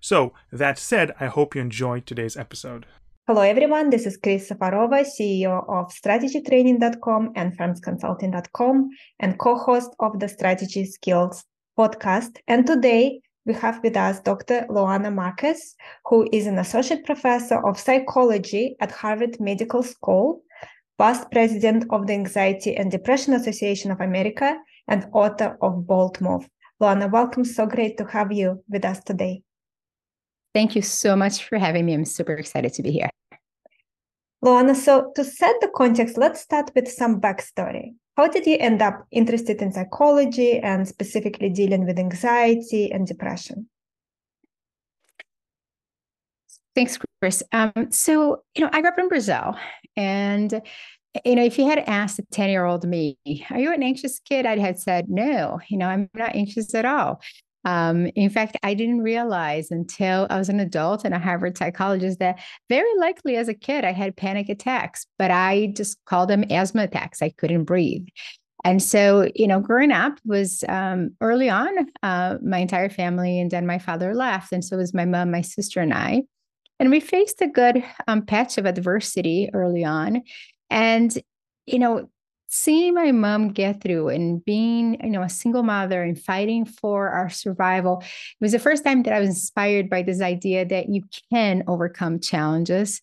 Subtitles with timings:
[0.00, 2.86] So, that said, I hope you enjoyed today's episode.
[3.26, 3.90] Hello, everyone.
[3.90, 8.90] This is Chris Safarova, CEO of strategytraining.com and firmsconsulting.com
[9.20, 11.44] and co-host of the Strategy Skills
[11.78, 12.38] podcast.
[12.48, 14.66] And today we have with us Dr.
[14.70, 15.76] Luana Marques,
[16.06, 20.42] who is an associate professor of psychology at Harvard Medical School,
[20.98, 24.56] past president of the Anxiety and Depression Association of America,
[24.88, 26.48] and author of Bold Move.
[26.82, 27.44] Luana, welcome.
[27.44, 29.42] So great to have you with us today.
[30.54, 31.94] Thank you so much for having me.
[31.94, 33.10] I'm super excited to be here.
[34.44, 37.94] Luana, so to set the context, let's start with some backstory.
[38.16, 43.68] How did you end up interested in psychology and specifically dealing with anxiety and depression?
[46.74, 47.42] Thanks, Chris.
[47.52, 49.56] Um, so, you know, I grew up in Brazil.
[49.96, 50.62] And,
[51.24, 53.18] you know, if you had asked a 10 year old me,
[53.50, 54.46] are you an anxious kid?
[54.46, 57.20] I'd have said, no, you know, I'm not anxious at all.
[57.64, 62.18] Um, in fact, I didn't realize until I was an adult and a Harvard psychologist
[62.18, 66.44] that very likely as a kid I had panic attacks, but I just called them
[66.50, 67.20] asthma attacks.
[67.20, 68.06] I couldn't breathe.
[68.64, 71.70] And so, you know, growing up was um, early on,
[72.02, 74.52] uh, my entire family, and then my father left.
[74.52, 76.22] And so was my mom, my sister, and I.
[76.78, 80.22] And we faced a good um, patch of adversity early on.
[80.68, 81.16] And,
[81.66, 82.10] you know,
[82.50, 87.08] seeing my mom get through and being you know a single mother and fighting for
[87.08, 90.88] our survival it was the first time that i was inspired by this idea that
[90.88, 93.00] you can overcome challenges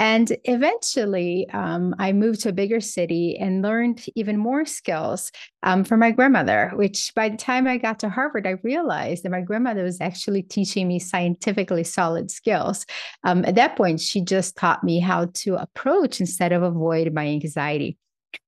[0.00, 5.30] and eventually, um, I moved to a bigger city and learned even more skills
[5.62, 9.30] um, from my grandmother, which by the time I got to Harvard, I realized that
[9.30, 12.86] my grandmother was actually teaching me scientifically solid skills.
[13.24, 17.26] Um, at that point, she just taught me how to approach instead of avoid my
[17.26, 17.98] anxiety.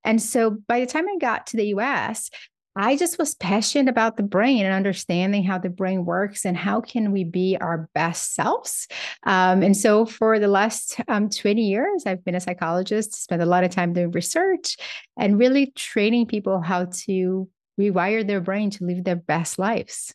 [0.04, 2.30] And so by the time I got to the US,
[2.74, 6.80] I just was passionate about the brain and understanding how the brain works and how
[6.80, 8.88] can we be our best selves.
[9.24, 13.46] Um, and so for the last um, 20 years, I've been a psychologist, spent a
[13.46, 14.76] lot of time doing research
[15.18, 20.14] and really training people how to rewire their brain to live their best lives.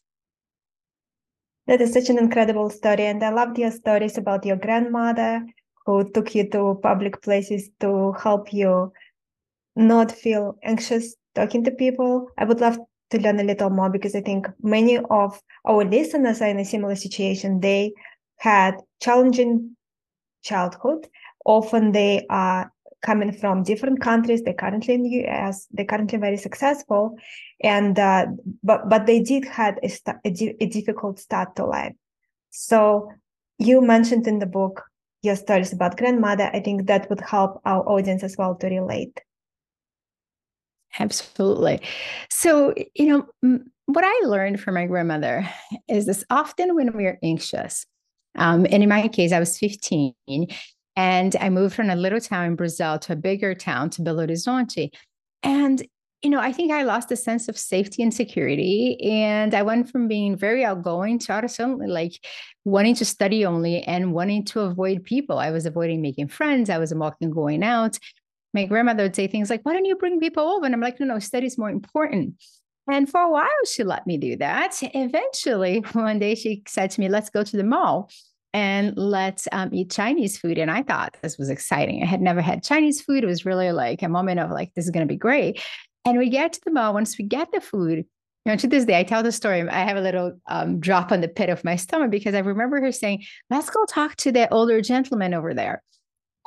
[1.68, 3.06] That is such an incredible story.
[3.06, 5.46] And I loved your stories about your grandmother
[5.86, 8.92] who took you to public places to help you
[9.78, 12.30] not feel anxious talking to people.
[12.38, 12.80] I would love
[13.12, 16.66] to learn a little more because I think many of our listeners are in a
[16.66, 17.60] similar situation.
[17.60, 17.94] They
[18.38, 19.76] had challenging
[20.44, 21.08] childhood.
[21.46, 22.72] Often they are
[23.02, 24.42] coming from different countries.
[24.42, 25.68] They're currently in the US.
[25.72, 27.16] They're currently very successful,
[27.64, 28.26] and uh,
[28.64, 29.90] but but they did had a,
[30.26, 31.94] a, a difficult start to life.
[32.50, 33.12] So
[33.60, 34.84] you mentioned in the book
[35.22, 36.50] your stories about grandmother.
[36.54, 39.22] I think that would help our audience as well to relate.
[41.00, 41.82] Absolutely.
[42.30, 45.48] So, you know, what I learned from my grandmother
[45.88, 47.86] is this often when we are anxious,
[48.38, 50.14] um, and in my case, I was 15
[50.96, 54.28] and I moved from a little town in Brazil to a bigger town to Belo
[54.28, 54.90] Horizonte.
[55.44, 55.86] And,
[56.24, 58.98] you know, I think I lost a sense of safety and security.
[59.04, 62.14] And I went from being very outgoing to suddenly like
[62.66, 65.38] wanting to study only and wanting to avoid people.
[65.38, 66.70] I was avoiding making friends.
[66.70, 68.00] I was avoiding going out
[68.54, 70.66] my grandmother would say things like, why don't you bring people over?
[70.66, 72.36] And I'm like, no, no, study's more important.
[72.90, 74.80] And for a while, she let me do that.
[74.82, 78.10] Eventually, one day she said to me, let's go to the mall
[78.54, 80.58] and let's um, eat Chinese food.
[80.58, 82.02] And I thought this was exciting.
[82.02, 83.24] I had never had Chinese food.
[83.24, 85.62] It was really like a moment of like, this is going to be great.
[86.06, 86.94] And we get to the mall.
[86.94, 88.06] Once we get the food, you
[88.54, 89.68] know, to this day, I tell the story.
[89.68, 92.80] I have a little um, drop on the pit of my stomach because I remember
[92.80, 95.84] her saying, let's go talk to the older gentleman over there.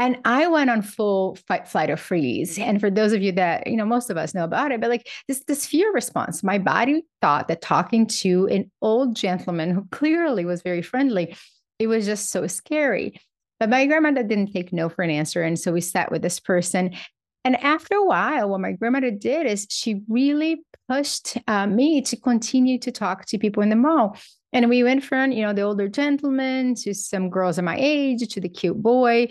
[0.00, 2.58] And I went on full fight, flight, or freeze.
[2.58, 4.88] And for those of you that, you know, most of us know about it, but
[4.88, 9.86] like this, this fear response, my body thought that talking to an old gentleman who
[9.90, 11.36] clearly was very friendly,
[11.78, 13.20] it was just so scary.
[13.58, 15.42] But my grandmother didn't take no for an answer.
[15.42, 16.96] And so we sat with this person.
[17.44, 22.16] And after a while, what my grandmother did is she really pushed uh, me to
[22.16, 24.16] continue to talk to people in the mall.
[24.52, 28.26] And we went from, you know, the older gentleman to some girls of my age
[28.26, 29.28] to the cute boy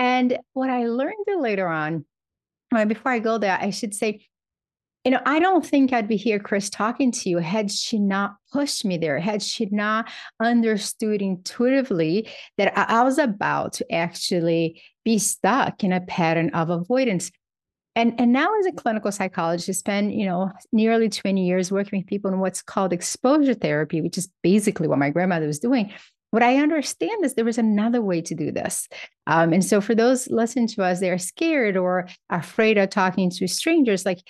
[0.00, 2.06] and what I learned later on,
[2.86, 4.26] before I go there, I should say
[5.04, 8.36] you know, I don't think I'd be here, Chris, talking to you had she not
[8.52, 10.10] pushed me there, had she not
[10.40, 17.30] understood intuitively that I was about to actually be stuck in a pattern of avoidance.
[17.96, 22.00] And, and now as a clinical psychologist, I spent, you know, nearly 20 years working
[22.00, 25.94] with people in what's called exposure therapy, which is basically what my grandmother was doing.
[26.30, 28.88] What I understand is there was another way to do this.
[29.26, 33.48] Um, and so for those listening to us, they're scared or afraid of talking to
[33.48, 34.20] strangers, like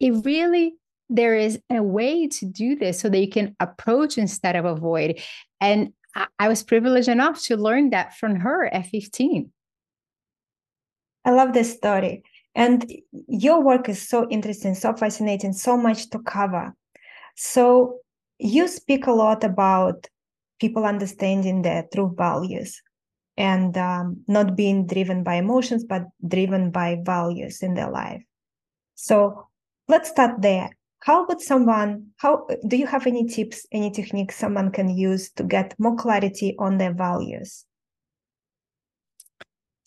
[0.00, 0.74] it really
[1.10, 5.20] there is a way to do this so that you can approach instead of avoid.
[5.60, 9.50] And I, I was privileged enough to learn that from her at 15.
[11.24, 12.22] I love this story.
[12.54, 16.74] And your work is so interesting, so fascinating, so much to cover.
[17.36, 18.00] So
[18.38, 20.08] you speak a lot about
[20.60, 22.80] people understanding their true values
[23.36, 28.22] and um, not being driven by emotions, but driven by values in their life.
[28.96, 29.46] So
[29.86, 30.70] let's start there.
[31.00, 35.44] How would someone, how do you have any tips, any techniques someone can use to
[35.44, 37.64] get more clarity on their values?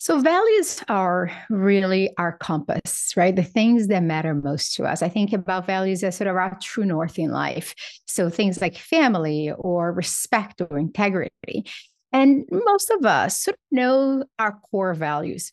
[0.02, 3.36] So, values are really our compass, right?
[3.36, 5.00] The things that matter most to us.
[5.00, 7.72] I think about values as sort of our true north in life.
[8.08, 11.66] So, things like family or respect or integrity.
[12.12, 12.62] And mm.
[12.64, 15.52] most of us sort of know our core values.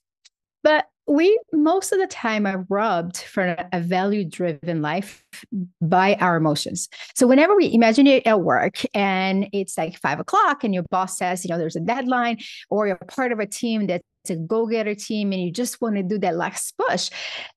[0.63, 5.23] But we most of the time are rubbed for a value driven life
[5.81, 6.87] by our emotions.
[7.15, 11.17] So whenever we imagine it at work and it's like five o'clock and your boss
[11.17, 12.37] says, you know, there's a deadline,
[12.69, 16.03] or you're part of a team that's a go-getter team and you just want to
[16.03, 17.09] do that last push.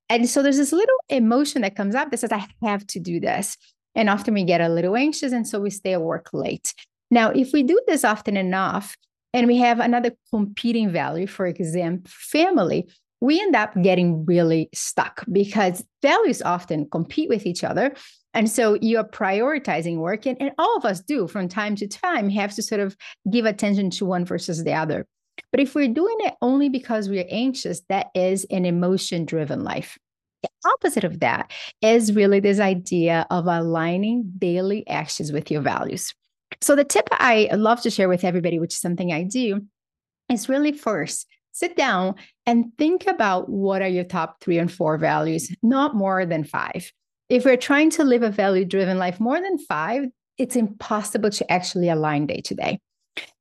[0.08, 3.20] And so there's this little emotion that comes up that says, I have to do
[3.20, 3.56] this.
[3.94, 6.74] And often we get a little anxious and so we stay at work late.
[7.10, 8.96] Now, if we do this often enough,
[9.34, 12.86] and we have another competing value, for example, family,
[13.20, 17.94] we end up getting really stuck because values often compete with each other.
[18.34, 22.30] And so you're prioritizing work, and, and all of us do from time to time
[22.30, 22.96] have to sort of
[23.30, 25.06] give attention to one versus the other.
[25.50, 29.98] But if we're doing it only because we're anxious, that is an emotion driven life.
[30.42, 36.12] The opposite of that is really this idea of aligning daily actions with your values.
[36.60, 39.62] So, the tip I love to share with everybody, which is something I do,
[40.28, 42.14] is really first sit down
[42.46, 46.90] and think about what are your top three and four values, not more than five.
[47.28, 50.06] If we're trying to live a value driven life more than five,
[50.38, 52.80] it's impossible to actually align day to day.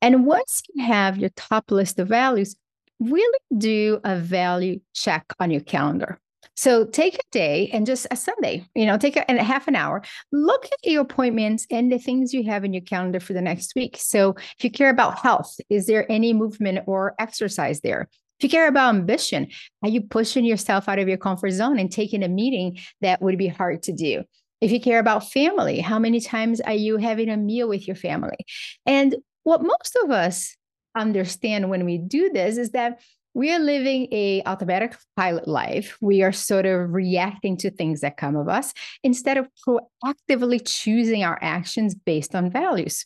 [0.02, 2.56] And once you have your top list of values,
[3.00, 6.20] really do a value check on your calendar.
[6.56, 9.76] So take a day and just a Sunday, you know, take a, a half an
[9.76, 13.42] hour, look at your appointments and the things you have in your calendar for the
[13.42, 13.98] next week.
[14.00, 18.10] So if you care about health, is there any movement or exercise there?
[18.40, 19.48] If you care about ambition,
[19.84, 23.38] are you pushing yourself out of your comfort zone and taking a meeting that would
[23.38, 24.24] be hard to do?
[24.62, 27.96] If you care about family, how many times are you having a meal with your
[27.96, 28.38] family?
[28.86, 30.56] And what most of us
[30.96, 33.00] understand when we do this is that
[33.34, 35.98] we are living a automatic pilot life.
[36.02, 38.74] We are sort of reacting to things that come of us
[39.04, 43.06] instead of proactively choosing our actions based on values.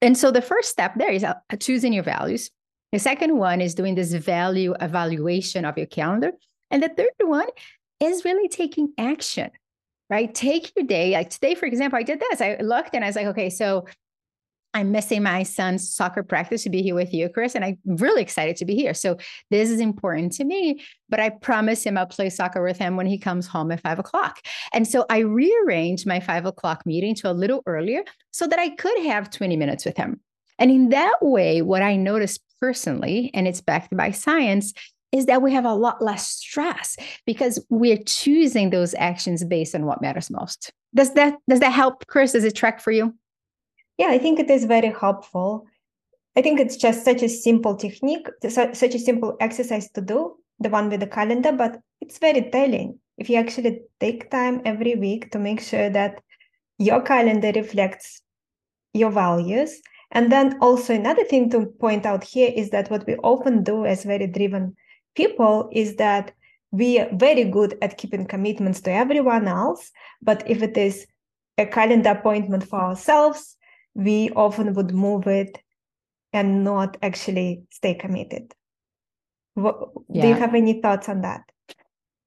[0.00, 2.50] And so the first step there is uh, choosing your values.
[2.92, 6.32] The second one is doing this value evaluation of your calendar.
[6.70, 7.48] And the third one
[8.00, 9.50] is really taking action
[10.08, 10.34] right?
[10.34, 12.40] Take your day like today for example i did this.
[12.40, 13.86] I looked and i was like okay so
[14.72, 18.22] I'm missing my son's soccer practice to be here with you, Chris, and I'm really
[18.22, 18.94] excited to be here.
[18.94, 19.16] So
[19.50, 23.06] this is important to me, but I promise him I'll play soccer with him when
[23.06, 24.38] he comes home at five o'clock.
[24.72, 28.70] And so I rearranged my five o'clock meeting to a little earlier so that I
[28.70, 30.20] could have 20 minutes with him.
[30.58, 34.72] And in that way, what I noticed personally, and it's backed by science,
[35.10, 39.86] is that we have a lot less stress because we're choosing those actions based on
[39.86, 40.70] what matters most.
[40.94, 42.32] Does that does that help, Chris?
[42.32, 43.14] Does it track for you?
[44.00, 45.66] Yeah, I think it is very helpful.
[46.34, 50.70] I think it's just such a simple technique, such a simple exercise to do, the
[50.70, 52.98] one with the calendar, but it's very telling.
[53.18, 56.22] If you actually take time every week to make sure that
[56.78, 58.22] your calendar reflects
[58.94, 59.82] your values.
[60.12, 63.84] And then also another thing to point out here is that what we often do
[63.84, 64.76] as very driven
[65.14, 66.32] people is that
[66.70, 69.90] we are very good at keeping commitments to everyone else.
[70.22, 71.06] But if it is
[71.58, 73.58] a calendar appointment for ourselves,
[73.94, 75.58] we often would move it
[76.32, 78.52] and not actually stay committed.
[79.54, 80.22] What, yeah.
[80.22, 81.42] Do you have any thoughts on that?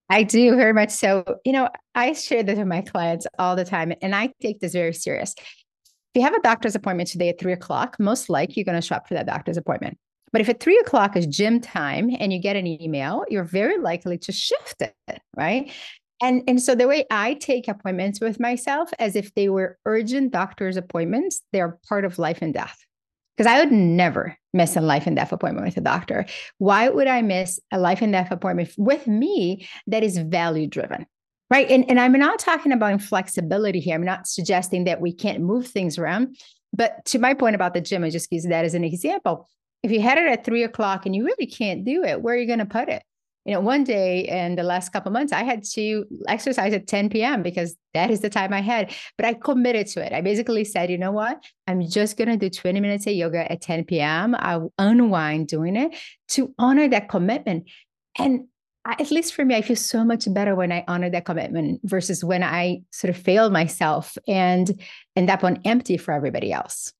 [0.10, 1.24] I do very much so.
[1.46, 4.74] You know, I share this with my clients all the time, and I take this
[4.74, 5.34] very serious.
[5.38, 8.86] If you have a doctor's appointment today at three o'clock, most likely you're going to
[8.86, 9.98] show up for that doctor's appointment.
[10.32, 13.80] But if at three o'clock is gym time and you get an email, you're very
[13.80, 14.94] likely to shift it,
[15.36, 15.72] right?
[16.24, 20.32] And, and so the way I take appointments with myself as if they were urgent
[20.32, 22.80] doctor's appointments, they're part of life and death.
[23.36, 26.26] Because I would never miss a life and death appointment with a doctor.
[26.60, 31.06] Why would I miss a life and death appointment with me that is value driven?
[31.50, 31.70] Right.
[31.70, 33.96] And, and I'm not talking about inflexibility here.
[33.96, 36.38] I'm not suggesting that we can't move things around.
[36.72, 39.50] But to my point about the gym, I just use that as an example.
[39.84, 42.38] If you had it at three o'clock and you really can't do it, where are
[42.38, 43.04] you going to put it?
[43.46, 47.10] You know, one day in the last couple months, I had to exercise at 10
[47.10, 47.44] p.m.
[47.44, 48.94] because that is the time I had.
[49.18, 50.14] But I committed to it.
[50.14, 51.44] I basically said, you know what?
[51.68, 54.36] I'm just going to do 20 minutes of yoga at 10 p.m.
[54.40, 55.96] I'll unwind doing it
[56.30, 57.70] to honor that commitment.
[58.18, 58.48] And
[58.86, 62.24] at least for me, I feel so much better when I honor that commitment versus
[62.24, 64.82] when I sort of fail myself and
[65.16, 66.94] end up on empty for everybody else.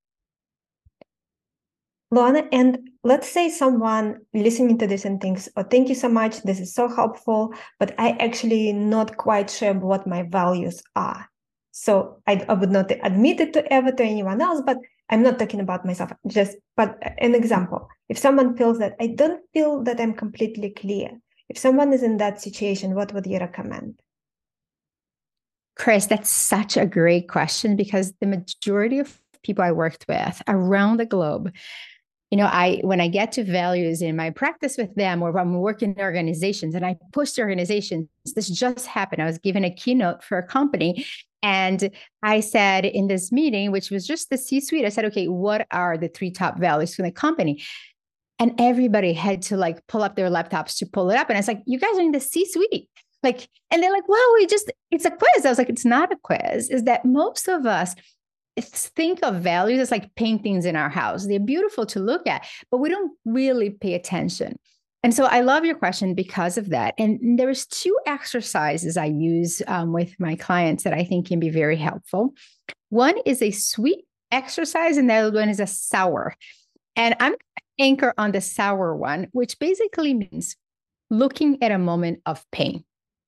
[2.14, 6.44] Luana, and let's say someone listening to this and thinks, oh, thank you so much.
[6.44, 11.28] This is so helpful, but I actually not quite sure what my values are.
[11.72, 14.78] So I, I would not admit it to ever to anyone else, but
[15.10, 16.12] I'm not talking about myself.
[16.28, 17.90] Just but an example.
[18.10, 22.18] If someone feels that I don't feel that I'm completely clear, if someone is in
[22.18, 24.00] that situation, what would you recommend?
[25.76, 30.98] Chris, that's such a great question because the majority of people I worked with around
[30.98, 31.52] the globe,
[32.34, 35.42] you know, I when I get to values in my practice with them or when
[35.42, 39.22] I'm working in organizations and I push organizations, this just happened.
[39.22, 41.06] I was given a keynote for a company
[41.44, 41.92] and
[42.24, 45.68] I said in this meeting, which was just the C suite, I said, okay, what
[45.70, 47.62] are the three top values for the company?
[48.40, 51.30] And everybody had to like pull up their laptops to pull it up.
[51.30, 52.90] And I was like, you guys are in the C suite.
[53.22, 55.46] Like, and they're like, well, we just, it's a quiz.
[55.46, 56.72] I was like, it's not a quiz.
[56.72, 57.94] Is that most of us
[58.62, 61.28] think of values as like paintings in our house.
[61.28, 64.58] They're beautiful to look at, but we don't really pay attention.
[65.04, 66.94] And so I love your question because of that.
[66.98, 71.50] And there's two exercises I use um, with my clients that I think can be
[71.50, 72.34] very helpful.
[72.90, 76.36] One is a sweet exercise, and the other one is a sour.
[76.96, 77.36] And I'm
[77.80, 80.56] anchor on the sour one, which basically means
[81.10, 82.86] looking at a moment of pain.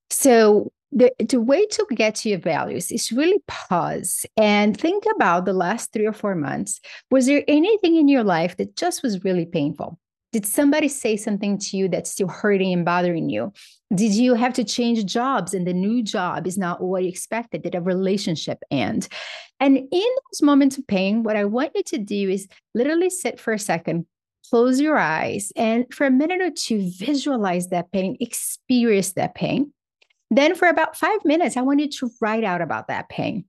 [0.10, 5.44] So the, the way to get to your values is really pause and think about
[5.46, 6.80] the last three or four months.
[7.12, 10.00] Was there anything in your life that just was really painful?
[10.32, 13.52] Did somebody say something to you that's still hurting and bothering you?
[13.94, 17.64] Did you have to change jobs and the new job is not what you expected?
[17.64, 19.08] Did a relationship end?
[19.60, 23.40] And in those moments of pain, what I want you to do is literally sit
[23.40, 24.06] for a second,
[24.50, 29.72] close your eyes, and for a minute or two, visualize that pain, experience that pain.
[30.32, 33.46] Then, for about five minutes, I want you to write out about that pain.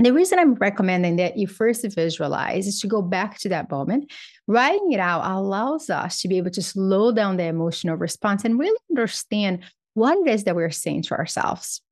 [0.00, 4.12] The reason I'm recommending that you first visualize is to go back to that moment.
[4.46, 8.58] Writing it out allows us to be able to slow down the emotional response and
[8.58, 11.82] really understand what it is that we're saying to ourselves.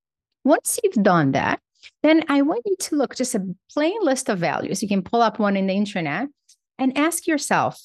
[0.44, 1.60] Once you've done that,
[2.04, 4.82] then I want you to look just a plain list of values.
[4.82, 6.28] You can pull up one in the internet
[6.78, 7.82] and ask yourself,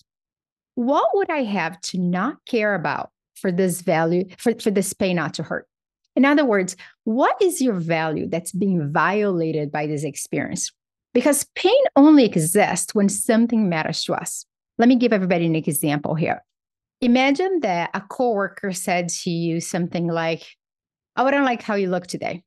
[0.75, 5.15] what would I have to not care about for this value, for, for this pain
[5.15, 5.67] not to hurt?
[6.15, 10.71] In other words, what is your value that's being violated by this experience?
[11.13, 14.45] Because pain only exists when something matters to us.
[14.77, 16.43] Let me give everybody an example here.
[17.01, 20.43] Imagine that a coworker said to you something like,
[21.17, 22.43] Oh, I don't like how you look today.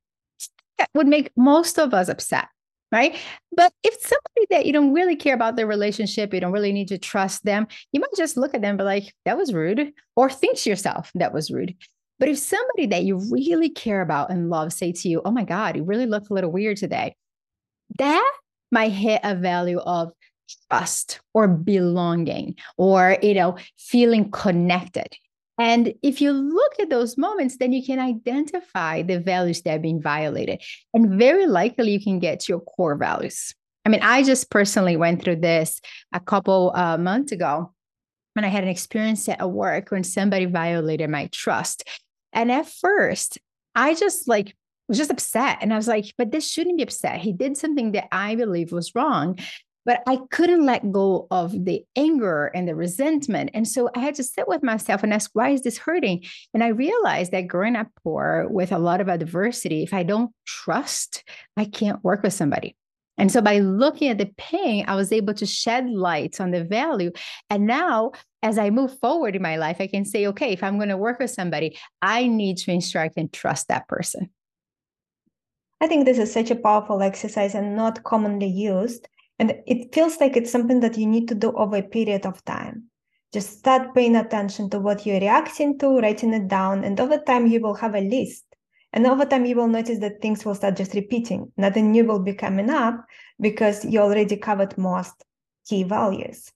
[0.78, 2.49] That would make most of us upset
[2.94, 3.16] right?
[3.56, 6.88] But if somebody that you don't really care about their relationship, you don't really need
[6.88, 9.92] to trust them, you might just look at them and be like, that was rude,
[10.14, 11.75] or think to yourself, that was rude.
[12.18, 15.44] But if somebody that you really care about and love say to you, oh my
[15.44, 17.16] God, you really look a little weird today,
[17.99, 18.33] that
[18.71, 20.12] might hit a value of
[20.71, 25.16] trust or belonging or, you know, feeling connected.
[25.59, 29.80] And if you look at those moments, then you can identify the values that are
[29.80, 30.61] being violated.
[30.92, 33.54] And very likely you can get to your core values.
[33.85, 35.80] I mean, I just personally went through this
[36.12, 37.73] a couple uh, months ago
[38.33, 41.85] when I had an experience at work when somebody violated my trust.
[42.34, 43.38] And at first,
[43.74, 44.54] I just like
[44.88, 45.58] was just upset.
[45.62, 47.20] And I was like, but this shouldn't be upset.
[47.20, 49.38] He did something that I believe was wrong
[49.84, 53.50] but I couldn't let go of the anger and the resentment.
[53.54, 56.24] And so I had to sit with myself and ask, why is this hurting?
[56.52, 60.32] And I realized that growing up poor with a lot of adversity, if I don't
[60.46, 61.24] trust,
[61.56, 62.76] I can't work with somebody.
[63.16, 66.64] And so by looking at the pain, I was able to shed light on the
[66.64, 67.12] value.
[67.49, 70.78] And now, as I move forward in my life, I can say, okay, if I'm
[70.78, 74.30] going to work with somebody, I need to instruct and trust that person.
[75.80, 79.06] I think this is such a powerful exercise and not commonly used.
[79.38, 82.44] And it feels like it's something that you need to do over a period of
[82.44, 82.85] time.
[83.33, 87.49] Just start paying attention to what you're reacting to, writing it down, and over time
[87.49, 88.44] you will have a list.
[88.94, 91.52] And over time, you will notice that things will start just repeating.
[91.56, 93.04] Nothing new will be coming up
[93.40, 95.24] because you already covered most
[95.66, 96.52] key values.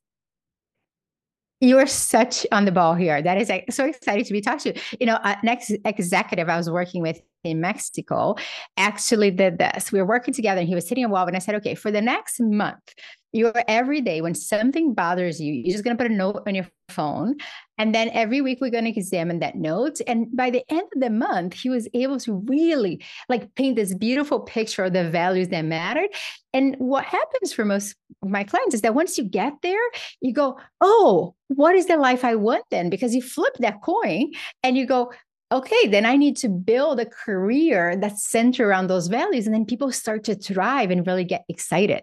[1.61, 3.21] You're such on the ball here.
[3.21, 4.97] That is so excited to be talking to you.
[5.01, 8.37] You know, uh, next executive I was working with in Mexico
[8.77, 9.91] actually did this.
[9.91, 11.91] We were working together and he was sitting a wall and I said, okay, for
[11.91, 12.95] the next month,
[13.33, 16.55] you're every day when something bothers you, you're just going to put a note on
[16.55, 17.37] your phone.
[17.77, 20.01] And then every week we're going to examine that note.
[20.07, 23.95] And by the end of the month, he was able to really like paint this
[23.95, 26.09] beautiful picture of the values that mattered.
[26.53, 29.79] And what happens for most of my clients is that once you get there,
[30.21, 32.91] you go, oh, what is the life I want then?
[32.91, 34.33] Because you flip that coin
[34.63, 35.13] and you go,
[35.53, 39.47] okay, then I need to build a career that's centered around those values.
[39.47, 42.03] And then people start to thrive and really get excited.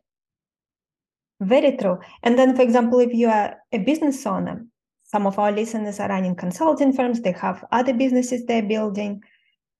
[1.45, 1.99] Very true.
[2.23, 4.65] And then, for example, if you are a business owner,
[5.03, 9.21] some of our listeners are running consulting firms, they have other businesses they're building.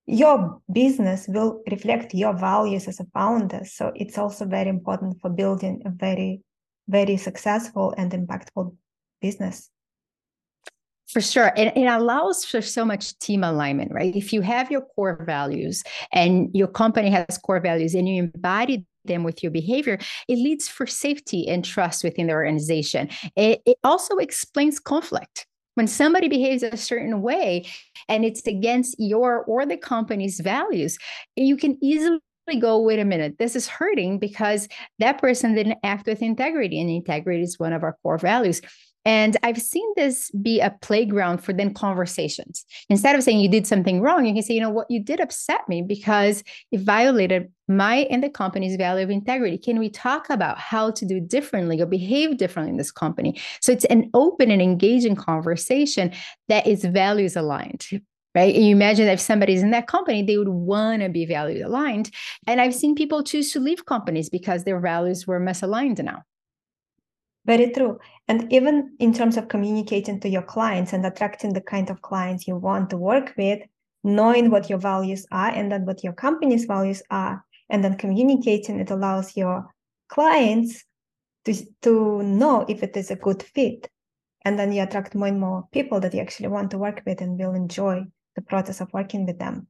[0.05, 3.61] Your business will reflect your values as a founder.
[3.65, 6.41] So it's also very important for building a very,
[6.87, 8.75] very successful and impactful
[9.19, 9.71] business.
[11.07, 11.51] For sure.
[11.55, 14.15] And it allows for so much team alignment, right?
[14.15, 18.85] If you have your core values and your company has core values and you embody
[19.07, 19.97] them with your behavior,
[20.27, 23.09] it leads for safety and trust within the organization.
[23.35, 25.47] It, it also explains conflict.
[25.75, 27.65] When somebody behaves a certain way
[28.07, 30.97] and it's against your or the company's values,
[31.35, 32.21] you can easily
[32.59, 34.69] go, wait a minute, this is hurting because
[34.99, 38.61] that person didn't act with integrity, and integrity is one of our core values.
[39.05, 42.65] And I've seen this be a playground for then conversations.
[42.89, 45.19] Instead of saying you did something wrong, you can say, you know what, you did
[45.19, 49.59] upset me because it violated my and the company's value of integrity.
[49.59, 53.39] Can we talk about how to do differently or behave differently in this company?
[53.61, 56.11] So it's an open and engaging conversation
[56.47, 57.85] that is values aligned.
[58.33, 58.53] Right.
[58.53, 61.65] And you imagine that if somebody's in that company, they would want to be value
[61.65, 62.11] aligned.
[62.47, 66.23] And I've seen people choose to leave companies because their values were misaligned now.
[67.45, 67.99] Very true.
[68.27, 72.47] And even in terms of communicating to your clients and attracting the kind of clients
[72.47, 73.61] you want to work with,
[74.03, 78.79] knowing what your values are and then what your company's values are, and then communicating,
[78.79, 79.65] it allows your
[80.09, 80.83] clients
[81.45, 83.89] to, to know if it is a good fit.
[84.43, 87.21] And then you attract more and more people that you actually want to work with
[87.21, 88.03] and will enjoy
[88.35, 89.67] the process of working with them.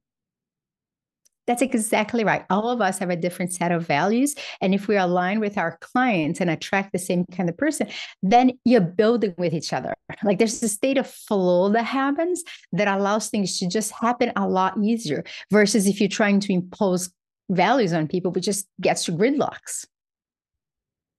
[1.48, 2.44] That's exactly right.
[2.50, 4.36] All of us have a different set of values.
[4.62, 7.88] And if we align with our clients and attract the same kind of person,
[8.24, 9.94] then you're building with each other.
[10.24, 14.48] Like there's a state of flow that happens that allows things to just happen a
[14.48, 17.12] lot easier versus if you're trying to impose
[17.50, 19.86] values on people, which just gets to gridlocks.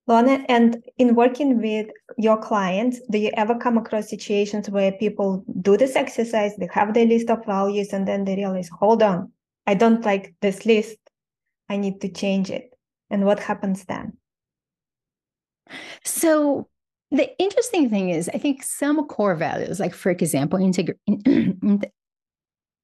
[0.09, 1.87] Luana, and in working with
[2.17, 6.93] your clients, do you ever come across situations where people do this exercise, they have
[6.93, 9.31] their list of values, and then they realize, hold on,
[9.67, 10.97] I don't like this list.
[11.69, 12.73] I need to change it.
[13.09, 14.17] And what happens then?
[16.03, 16.69] So
[17.11, 20.99] the interesting thing is, I think some core values, like for example, integrity.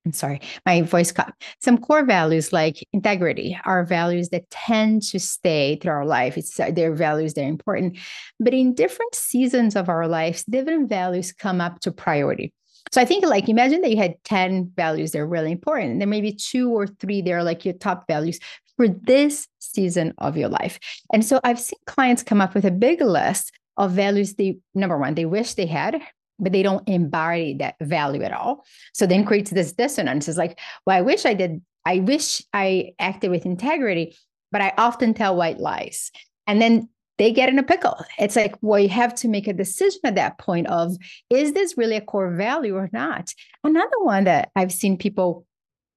[0.05, 1.33] I'm sorry, my voice cut.
[1.61, 6.37] Some core values like integrity are values that tend to stay through our life.
[6.37, 7.97] It's uh, their values, they're important.
[8.37, 12.53] But in different seasons of our lives, different values come up to priority.
[12.93, 15.93] So I think like imagine that you had 10 values that are really important.
[15.93, 18.39] And there may be two or three that are like your top values
[18.77, 20.77] for this season of your life.
[21.11, 24.95] And so I've seen clients come up with a big list of values they number
[24.95, 26.03] one, they wish they had,
[26.37, 28.63] but they don't embody that value at all.
[28.93, 30.27] So then creates this dissonance.
[30.27, 34.15] It's like, well, I wish I did, I wish I acted with integrity,
[34.51, 36.11] but I often tell white lies.
[36.45, 38.03] And then they get in a pickle.
[38.17, 40.95] It's like, well, you have to make a decision at that point of
[41.29, 43.33] is this really a core value or not?
[43.63, 45.45] Another one that I've seen people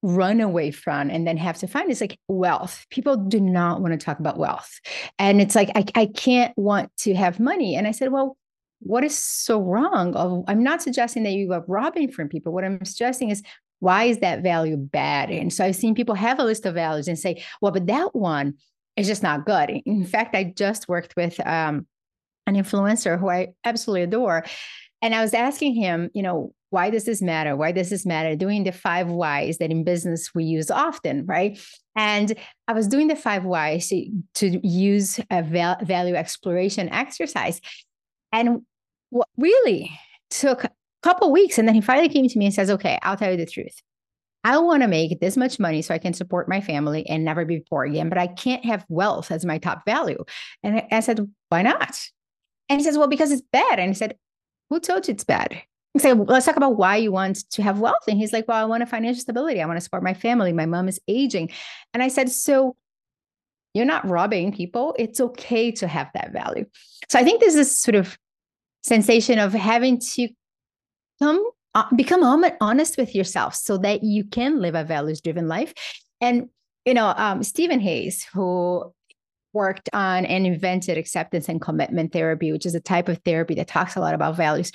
[0.03, 2.87] run away from and then have to find is like wealth.
[2.91, 4.79] People do not want to talk about wealth.
[5.19, 7.77] And it's like, I, I can't want to have money.
[7.77, 8.37] And I said, well,
[8.81, 10.45] what is so wrong?
[10.47, 12.53] I'm not suggesting that you are robbing from people.
[12.53, 13.43] What I'm suggesting is
[13.81, 15.31] why is that value bad?
[15.31, 18.15] And so I've seen people have a list of values and say, well, but that
[18.15, 18.55] one
[18.97, 19.71] it's just not good.
[19.85, 21.87] In fact, I just worked with um,
[22.47, 24.45] an influencer who I absolutely adore.
[25.03, 27.57] And I was asking him, you know, why does this matter?
[27.57, 28.35] Why does this matter?
[28.35, 31.59] Doing the five whys that in business we use often, right?
[31.95, 32.35] And
[32.67, 37.61] I was doing the five whys to, to use a val- value exploration exercise.
[38.33, 38.63] And
[39.11, 39.91] what really
[40.31, 40.71] took a
[41.03, 41.59] couple weeks.
[41.59, 43.81] And then he finally came to me and says, okay, I'll tell you the truth.
[44.47, 47.45] I want to make this much money so I can support my family and never
[47.45, 50.25] be poor again, but I can't have wealth as my top value.
[50.63, 52.01] And I said, why not?
[52.69, 53.81] And he says, well, because it's bad.
[53.81, 54.17] And I said,
[54.71, 55.61] who told you it's bad?
[55.99, 58.05] say, so let's talk about why you want to have wealth.
[58.07, 59.61] And he's like, well, I want a financial stability.
[59.61, 60.53] I want to support my family.
[60.53, 61.51] My mom is aging.
[61.93, 62.77] And I said, so
[63.75, 64.95] you're not robbing people.
[64.97, 66.67] It's okay to have that value.
[67.09, 68.17] So I think there's this sort of
[68.85, 70.29] sensation of having to
[71.19, 71.45] come
[71.77, 72.25] uh, become
[72.61, 75.75] honest with yourself so that you can live a values driven life.
[76.21, 76.49] And
[76.87, 78.93] you know, um, Steven Hayes, who
[79.53, 83.69] worked on and invented acceptance and commitment therapy, which is a type of therapy that
[83.69, 84.73] talks a lot about values.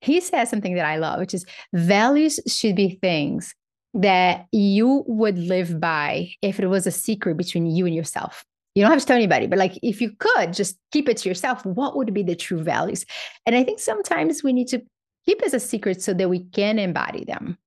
[0.00, 3.54] He says something that I love, which is values should be things
[3.94, 8.44] that you would live by if it was a secret between you and yourself.
[8.74, 11.28] You don't have to tell anybody, but like if you could just keep it to
[11.28, 13.06] yourself, what would be the true values?
[13.46, 14.82] And I think sometimes we need to
[15.26, 17.58] keep as a secret so that we can embody them.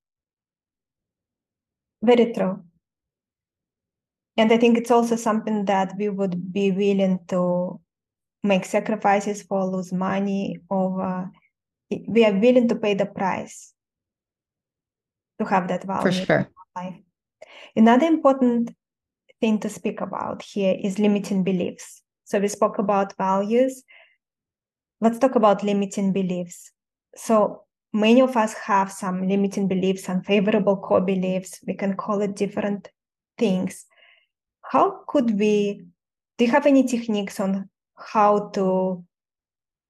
[2.01, 2.63] Very true.
[4.37, 7.79] And I think it's also something that we would be willing to
[8.43, 11.31] make sacrifices for, lose money, or
[12.07, 13.73] we are willing to pay the price
[15.39, 16.01] to have that value.
[16.03, 16.49] For sure.
[16.75, 16.95] Life.
[17.75, 18.75] Another important
[19.41, 22.03] thing to speak about here is limiting beliefs.
[22.25, 23.83] So we spoke about values.
[25.01, 26.71] Let's talk about limiting beliefs.
[27.17, 31.59] So many of us have some limiting beliefs, unfavorable core beliefs.
[31.67, 32.89] We can call it different
[33.37, 33.85] things.
[34.61, 35.83] How could we?
[36.37, 39.03] Do you have any techniques on how to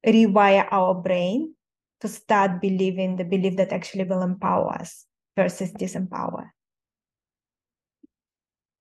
[0.04, 1.54] rewire our brain
[2.00, 5.04] to start believing the belief that actually will empower us?
[5.38, 6.50] versus disempower?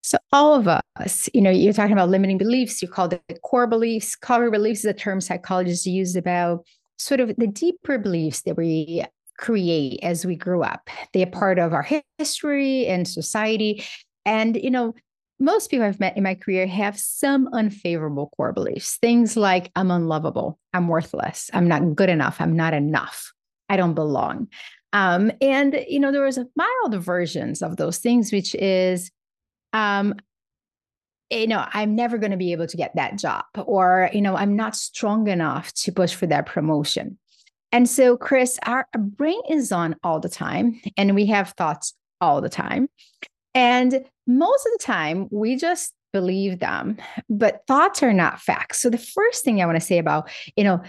[0.02, 3.68] So all of us, you know, you're talking about limiting beliefs, you call it core
[3.68, 4.16] beliefs.
[4.16, 6.66] Core beliefs is a term psychologists use about
[6.98, 9.04] sort of the deeper beliefs that we
[9.38, 10.90] create as we grow up.
[11.14, 13.84] They are part of our history and society.
[14.26, 14.96] And, you know,
[15.40, 18.98] most people I've met in my career have some unfavorable core beliefs.
[18.98, 23.32] Things like I'm unlovable, I'm worthless, I'm not good enough, I'm not enough,
[23.70, 24.48] I don't belong.
[24.94, 29.12] Um, and you know, there was mild versions of those things, which is,
[29.74, 30.16] um,
[31.30, 34.36] you know, I'm never going to be able to get that job, or you know,
[34.36, 37.18] I'm not strong enough to push for that promotion.
[37.72, 42.42] And so, Chris, our brain is on all the time, and we have thoughts all
[42.42, 42.90] the time.
[43.54, 46.98] And most of the time, we just believe them,
[47.30, 48.80] but thoughts are not facts.
[48.82, 50.82] So, the first thing I want to say about, you know,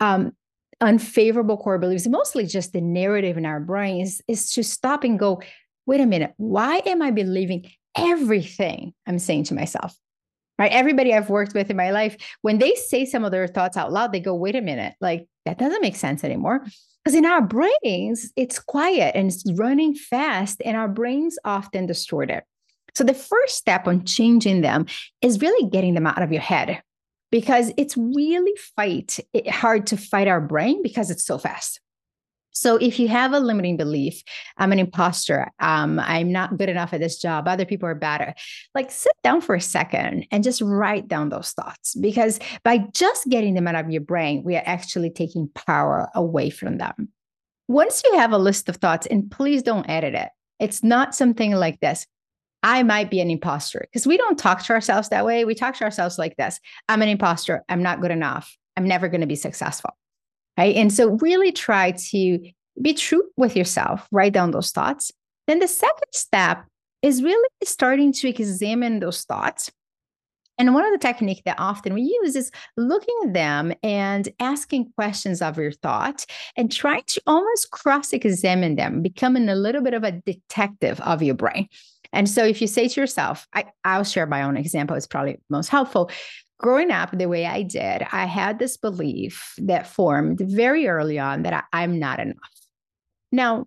[0.00, 0.32] um,
[0.80, 5.40] unfavorable core beliefs, mostly just the narrative in our brains, is to stop and go,
[5.86, 9.96] wait a minute, why am I believing everything I'm saying to myself?
[10.58, 10.72] Right.
[10.72, 13.92] Everybody I've worked with in my life, when they say some of their thoughts out
[13.92, 16.64] loud, they go, wait a minute, like that doesn't make sense anymore.
[17.04, 22.30] Because in our brains, it's quiet and it's running fast, and our brains often distort
[22.30, 22.42] it.
[22.94, 24.86] So the first step on changing them
[25.20, 26.82] is really getting them out of your head
[27.30, 31.80] because it's really fight it, hard to fight our brain because it's so fast.
[32.56, 34.22] So if you have a limiting belief,
[34.56, 38.32] I'm an imposter, um, I'm not good enough at this job, other people are better,
[38.74, 43.28] like sit down for a second and just write down those thoughts because by just
[43.28, 47.10] getting them out of your brain, we are actually taking power away from them.
[47.68, 51.52] Once you have a list of thoughts, and please don't edit it, it's not something
[51.52, 52.06] like this.
[52.62, 55.44] I might be an imposter because we don't talk to ourselves that way.
[55.44, 57.64] We talk to ourselves like this I'm an imposter.
[57.68, 58.56] I'm not good enough.
[58.78, 59.90] I'm never going to be successful.
[60.58, 60.76] Right.
[60.76, 62.38] And so, really try to
[62.80, 65.12] be true with yourself, write down those thoughts.
[65.46, 66.64] Then, the second step
[67.02, 69.70] is really starting to examine those thoughts
[70.58, 74.92] and one of the techniques that often we use is looking at them and asking
[74.96, 76.24] questions of your thought
[76.56, 81.34] and trying to almost cross-examine them, becoming a little bit of a detective of your
[81.34, 81.68] brain.
[82.12, 85.38] And so if you say to yourself, I, I'll share my own example, it's probably
[85.50, 86.10] most helpful.
[86.58, 91.42] Growing up the way I did, I had this belief that formed very early on
[91.42, 92.36] that I, I'm not enough.
[93.30, 93.66] Now,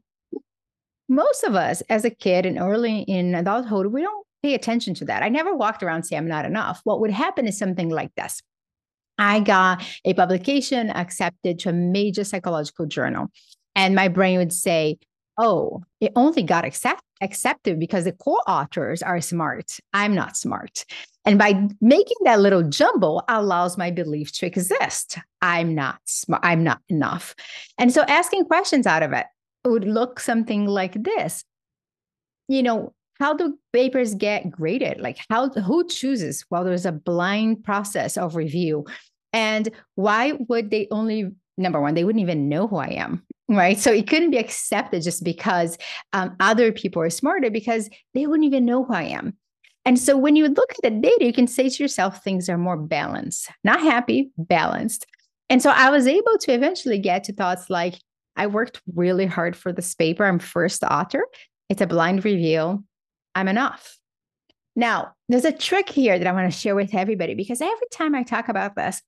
[1.08, 5.06] most of us as a kid and early in adulthood, we don't pay attention to
[5.06, 5.21] that.
[5.21, 6.82] I never walked around saying I'm not enough.
[6.84, 8.41] What would happen is something like this.
[9.17, 13.28] I got a publication accepted to a major psychological journal,
[13.75, 14.97] and my brain would say,
[15.41, 19.80] Oh, it only got accept- accepted because the co authors are smart.
[19.93, 20.84] I'm not smart.
[21.23, 25.17] And by making that little jumble allows my belief to exist.
[25.41, 26.41] I'm not smart.
[26.43, 27.36] I'm not enough.
[27.78, 29.28] And so asking questions out of it
[29.63, 31.45] would look something like this.
[32.49, 37.63] You know, how do papers get graded like how who chooses well there's a blind
[37.63, 38.86] process of review
[39.34, 43.79] and why would they only number one they wouldn't even know who i am right
[43.79, 45.77] so it couldn't be accepted just because
[46.13, 49.35] um, other people are smarter because they wouldn't even know who i am
[49.85, 52.57] and so when you look at the data you can say to yourself things are
[52.57, 55.05] more balanced not happy balanced
[55.49, 57.95] and so i was able to eventually get to thoughts like
[58.39, 60.23] I worked really hard for this paper.
[60.23, 61.25] I'm first author.
[61.67, 62.85] It's a blind review.
[63.35, 63.97] I'm enough.
[64.77, 68.15] Now, there's a trick here that I want to share with everybody because every time
[68.15, 69.01] I talk about this,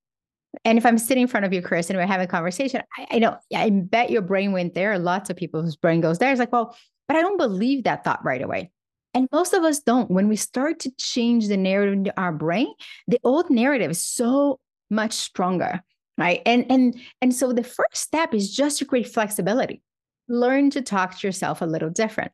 [0.66, 3.08] and if I'm sitting in front of you, Chris, and we're having a conversation, I,
[3.12, 4.98] I know I bet your brain went there.
[5.00, 6.32] Lots of people's brain goes there.
[6.32, 6.76] It's like, well,
[7.08, 8.72] but I don't believe that thought right away.
[9.14, 10.10] And most of us don't.
[10.10, 12.74] When we start to change the narrative in our brain,
[13.08, 14.60] the old narrative is so
[14.90, 15.82] much stronger,
[16.18, 16.42] right?
[16.46, 19.82] And and and so the first step is just to create flexibility.
[20.28, 22.32] Learn to talk to yourself a little different.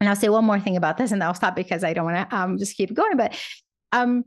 [0.00, 2.30] And I'll say one more thing about this, and I'll stop because I don't want
[2.30, 3.16] to um, just keep going.
[3.16, 3.36] But
[3.92, 4.24] um,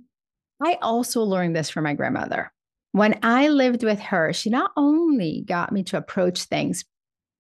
[0.62, 2.52] I also learned this from my grandmother.
[2.92, 6.84] When I lived with her, she not only got me to approach things,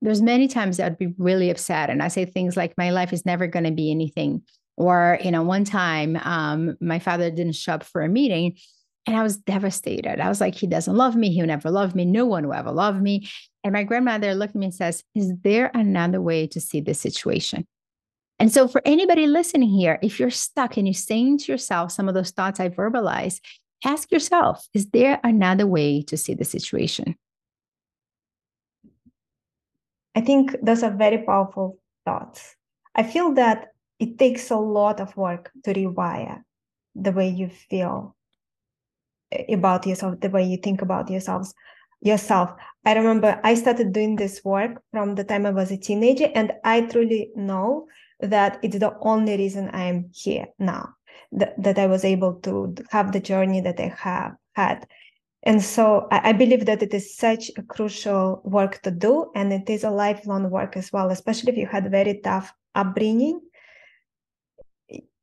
[0.01, 1.89] there's many times I'd be really upset.
[1.89, 4.43] And I say things like, my life is never going to be anything.
[4.77, 8.57] Or, you know, one time um, my father didn't show up for a meeting
[9.05, 10.19] and I was devastated.
[10.19, 11.33] I was like, he doesn't love me.
[11.33, 12.05] He'll never love me.
[12.05, 13.27] No one will ever love me.
[13.63, 17.01] And my grandmother looked at me and says, Is there another way to see this
[17.01, 17.65] situation?
[18.37, 22.07] And so, for anybody listening here, if you're stuck and you're saying to yourself some
[22.07, 23.39] of those thoughts I verbalize,
[23.83, 27.15] ask yourself, is there another way to see the situation?
[30.15, 32.55] I think those are very powerful thoughts.
[32.95, 33.67] I feel that
[33.99, 36.43] it takes a lot of work to rewire
[36.95, 38.15] the way you feel
[39.31, 41.53] eh, about yourself, the way you think about yourselves
[42.01, 42.51] yourself.
[42.85, 46.53] I remember I started doing this work from the time I was a teenager, and
[46.63, 47.87] I truly know
[48.19, 50.95] that it's the only reason I'm here now.
[51.31, 54.87] That, that I was able to have the journey that I have had.
[55.43, 59.53] And so I, I believe that it is such a crucial work to do, and
[59.53, 63.41] it is a lifelong work as well, especially if you had very tough upbringing.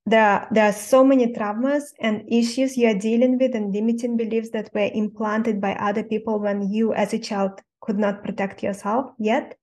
[0.07, 4.16] There are, there are so many traumas and issues you are dealing with and limiting
[4.16, 8.62] beliefs that were implanted by other people when you as a child could not protect
[8.62, 9.59] yourself yet.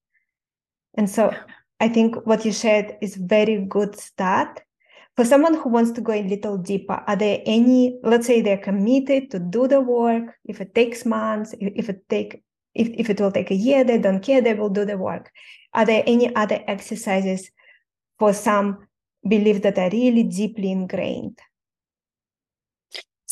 [0.96, 1.34] And so
[1.84, 4.62] i think what you shared is very good start
[5.15, 8.58] for someone who wants to go a little deeper are there any let's say they're
[8.58, 13.21] committed to do the work if it takes months if it take if, if it
[13.21, 15.32] will take a year they don't care they will do the work
[15.73, 17.52] are there any other exercises
[18.19, 18.88] for some
[19.28, 21.39] beliefs that are really deeply ingrained.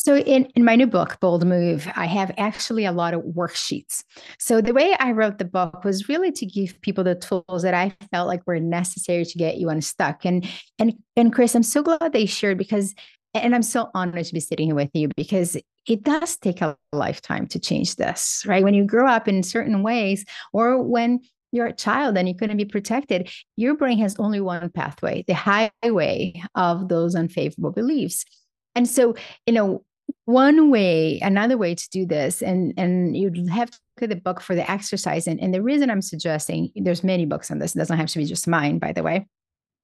[0.04, 4.04] So in, in my new book, Bold Move, I have actually a lot of worksheets.
[4.40, 7.76] So the way I wrote the book was really to give people the tools that
[7.76, 10.26] I felt like were necessary to get you unstuck.
[10.26, 12.96] And and and Chris, I'm so glad they shared because
[13.36, 15.56] and I'm so honored to be sitting here with you because
[15.88, 18.64] it does take a lifetime to change this, right?
[18.64, 21.20] When you grow up in certain ways, or when
[21.52, 25.36] you're a child and you couldn't be protected, your brain has only one pathway, the
[25.36, 28.26] highway of those unfavorable beliefs.
[28.74, 29.84] And so, you know,
[30.26, 34.22] one way, another way to do this, and and you'd have to look at the
[34.22, 35.28] book for the exercise.
[35.28, 38.20] And, and the reason I'm suggesting there's many books on this, it doesn't have to
[38.20, 39.28] be just mine, by the way.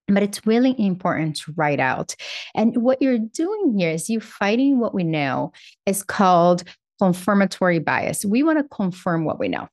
[0.07, 2.15] But it's really important to write out.
[2.55, 5.51] And what you're doing here is you fighting what we know
[5.85, 6.63] is called
[6.99, 8.23] confirmatory bias.
[8.23, 9.67] We want to confirm what we know.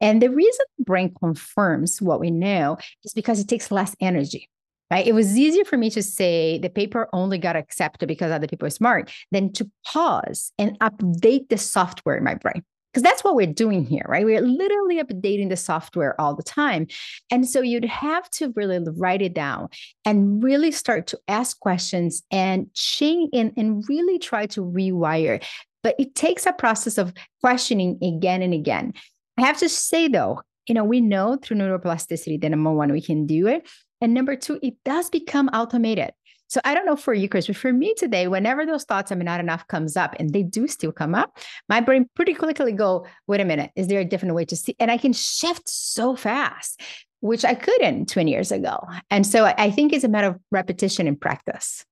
[0.00, 4.48] And the reason the brain confirms what we know is because it takes less energy.
[4.90, 5.06] Right?
[5.06, 8.66] It was easier for me to say the paper only got accepted because other people
[8.66, 12.64] are smart than to pause and update the software in my brain.
[12.92, 14.24] Because that's what we're doing here, right?
[14.24, 16.86] We're literally updating the software all the time.
[17.30, 19.68] And so you'd have to really write it down
[20.06, 25.44] and really start to ask questions and change and, and really try to rewire.
[25.82, 28.94] But it takes a process of questioning again and again.
[29.36, 33.02] I have to say though, you know, we know through neuroplasticity that number one, we
[33.02, 33.68] can do it.
[34.00, 36.12] And number two, it does become automated.
[36.48, 39.18] So I don't know for you, Chris, but for me today, whenever those thoughts, I'm
[39.18, 41.36] not enough comes up, and they do still come up,
[41.68, 44.74] my brain pretty quickly go, wait a minute, is there a different way to see?
[44.78, 46.80] And I can shift so fast,
[47.20, 48.80] which I couldn't 20 years ago.
[49.10, 51.84] And so I think it's a matter of repetition and practice.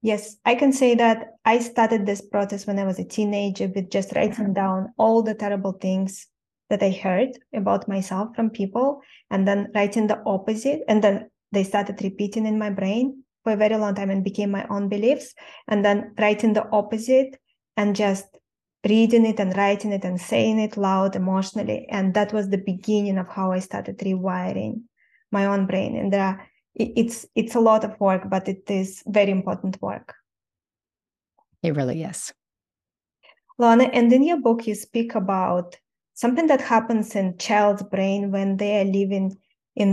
[0.00, 3.90] Yes, I can say that I started this process when I was a teenager with
[3.90, 6.26] just writing down all the terrible things
[6.70, 9.00] that I heard about myself from people
[9.30, 10.82] and then writing the opposite.
[10.88, 14.50] And then they started repeating in my brain for a very long time and became
[14.50, 15.34] my own beliefs.
[15.66, 17.38] And then writing the opposite
[17.76, 18.26] and just
[18.86, 21.86] reading it and writing it and saying it loud emotionally.
[21.88, 24.82] And that was the beginning of how I started rewiring
[25.32, 25.96] my own brain.
[25.96, 30.14] And there are, it's it's a lot of work, but it is very important work.
[31.62, 32.32] It really is.
[33.60, 35.76] Luana, and in your book you speak about
[36.22, 39.36] something that happens in child's brain when they are living
[39.76, 39.90] in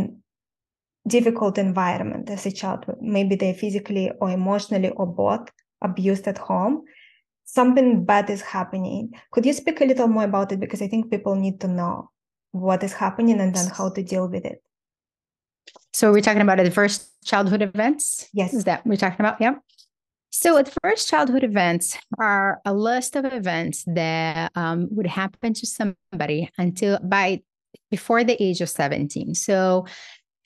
[1.08, 6.82] difficult environment as a child maybe they're physically or emotionally or both abused at home
[7.44, 11.12] something bad is happening could you speak a little more about it because i think
[11.12, 12.10] people need to know
[12.56, 14.64] what is happening and then how to deal with it.
[15.94, 18.30] So we're talking about adverse childhood events?
[18.34, 18.54] Yes.
[18.54, 19.42] Is that we're talking about?
[19.42, 19.56] Yeah.
[20.38, 25.66] So at first childhood events are a list of events that um, would happen to
[25.66, 27.42] somebody until by
[27.90, 29.34] before the age of 17.
[29.34, 29.86] So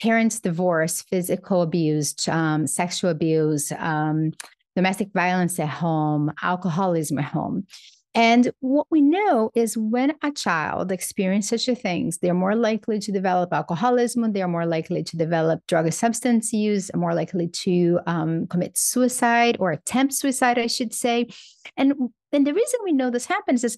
[0.00, 4.30] parents divorce, physical abuse, um, sexual abuse, um,
[4.76, 7.66] domestic violence at home, alcoholism at home.
[8.14, 13.12] And what we know is when a child experiences such things, they're more likely to
[13.12, 18.76] develop alcoholism, they're more likely to develop drug substance use, more likely to um, commit
[18.76, 21.28] suicide or attempt suicide, I should say.
[21.76, 21.94] And,
[22.32, 23.76] and the reason we know this happens is,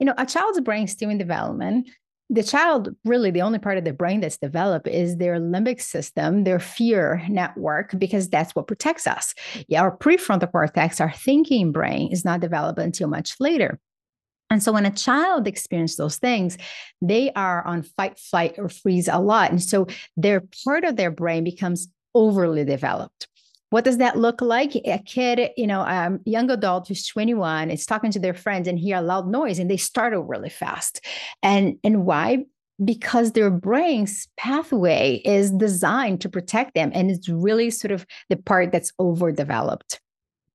[0.00, 1.88] you know, a child's brain is still in development
[2.30, 6.44] the child really the only part of the brain that's developed is their limbic system
[6.44, 9.34] their fear network because that's what protects us
[9.68, 13.78] yeah, our prefrontal cortex our thinking brain is not developed until much later
[14.50, 16.56] and so when a child experiences those things,
[17.02, 19.50] they are on fight, flight, or freeze a lot.
[19.50, 19.86] And so
[20.16, 23.28] their part of their brain becomes overly developed.
[23.70, 24.74] What does that look like?
[24.76, 28.66] A kid, you know, a um, young adult who's 21 is talking to their friends
[28.66, 31.04] and hear a loud noise and they startle really fast.
[31.42, 32.46] And and why?
[32.82, 36.90] Because their brain's pathway is designed to protect them.
[36.94, 40.00] And it's really sort of the part that's overdeveloped.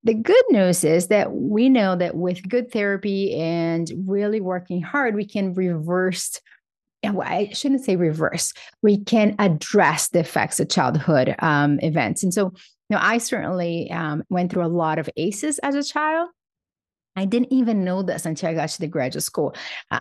[0.06, 5.16] The good news is that we know that with good therapy and really working hard,
[5.16, 6.40] we can reverse
[7.06, 8.54] I shouldn't say reverse.
[8.82, 12.24] We can address the effects of childhood um, events.
[12.24, 12.54] And so
[12.90, 16.30] know, I certainly um, went through a lot of ACEs as a child.
[17.16, 19.56] I didn't even know this until I got to the graduate school.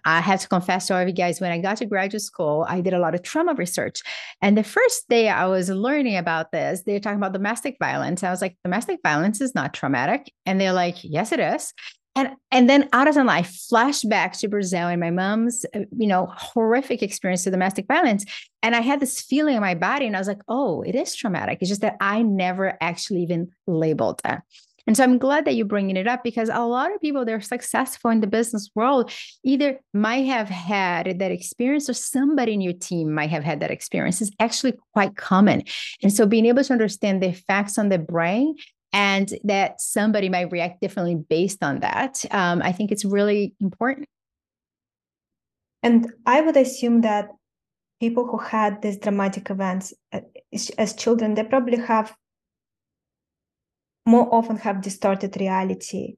[0.05, 2.65] I have to confess to all of you guys, when I got to graduate school,
[2.69, 4.03] I did a lot of trauma research.
[4.41, 8.23] And the first day I was learning about this, they're talking about domestic violence.
[8.23, 10.33] I was like, domestic violence is not traumatic.
[10.47, 11.75] And they're like, yes, it is.
[12.15, 16.07] And and then out of I flashed back to Brazil and my mom's, uh, you
[16.07, 18.27] know, horrific experience of domestic violence.
[18.63, 21.15] And I had this feeling in my body, and I was like, oh, it is
[21.15, 21.59] traumatic.
[21.61, 24.43] It's just that I never actually even labeled that.
[24.87, 27.33] And so I'm glad that you're bringing it up because a lot of people that
[27.33, 29.13] are successful in the business world
[29.45, 33.71] either might have had that experience or somebody in your team might have had that
[33.71, 34.21] experience.
[34.21, 35.63] It's actually quite common.
[36.03, 38.57] And so being able to understand the effects on the brain
[38.93, 42.25] and that somebody might react differently based on that.
[42.31, 44.07] Um, I think it's really important.
[45.83, 47.31] And I would assume that
[48.01, 50.21] people who had these dramatic events uh,
[50.79, 52.15] as children, they probably have
[54.07, 56.17] more often have distorted reality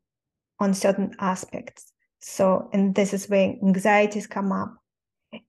[0.59, 1.93] on certain aspects.
[2.21, 4.75] So, and this is where anxieties come up.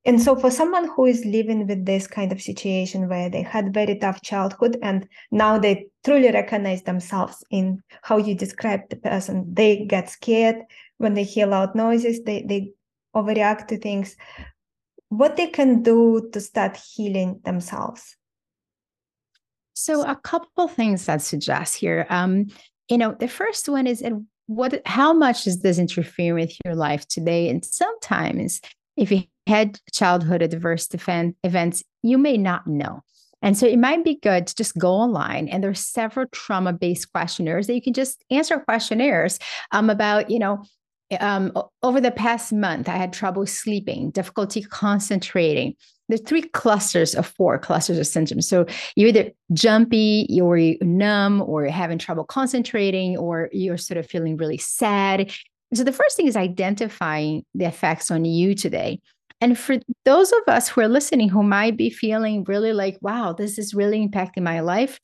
[0.05, 3.73] And so, for someone who is living with this kind of situation where they had
[3.73, 9.45] very tough childhood and now they truly recognize themselves in how you describe the person,
[9.53, 10.57] they get scared
[10.97, 12.71] when they hear loud noises, they, they
[13.15, 14.15] overreact to things.
[15.09, 18.15] What they can do to start healing themselves?
[19.73, 22.05] So, a couple things I'd suggest here.
[22.09, 22.47] Um,
[22.89, 24.03] you know, the first one is
[24.47, 27.49] what how much is this interfering with your life today?
[27.49, 28.61] And sometimes
[28.95, 33.01] if you had childhood adverse event, events, you may not know.
[33.41, 37.67] And so it might be good to just go online and there's several trauma-based questionnaires
[37.67, 39.37] that you can just answer questionnaires
[39.71, 40.63] um, about, you know,
[41.19, 41.51] um,
[41.83, 45.75] over the past month, I had trouble sleeping, difficulty concentrating.
[46.09, 48.47] There's three clusters of four clusters of symptoms.
[48.47, 54.07] So you're either jumpy, you're numb, or you're having trouble concentrating, or you're sort of
[54.07, 55.31] feeling really sad.
[55.73, 59.01] So the first thing is identifying the effects on you today.
[59.41, 63.33] And for those of us who are listening who might be feeling really like, wow,
[63.33, 64.99] this is really impacting my life,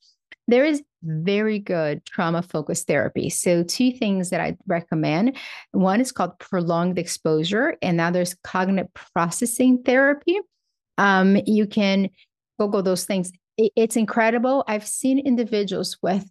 [0.48, 3.30] there is very good trauma focused therapy.
[3.30, 5.38] So, two things that I recommend
[5.72, 10.40] one is called prolonged exposure, and now there's cognitive processing therapy.
[10.98, 12.10] Um, you can
[12.60, 13.32] Google those things.
[13.58, 14.64] It's incredible.
[14.68, 16.30] I've seen individuals with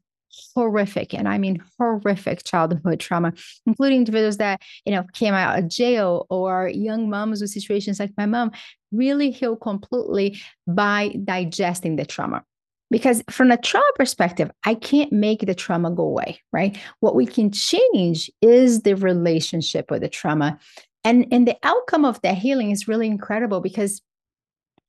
[0.54, 3.32] horrific, and I mean horrific childhood trauma,
[3.66, 8.12] including individuals that, you know, came out of jail or young moms with situations like
[8.16, 8.52] my mom,
[8.92, 12.44] really heal completely by digesting the trauma.
[12.90, 16.76] Because from a trauma perspective, I can't make the trauma go away, right?
[16.98, 20.58] What we can change is the relationship with the trauma.
[21.04, 24.02] And, and the outcome of that healing is really incredible because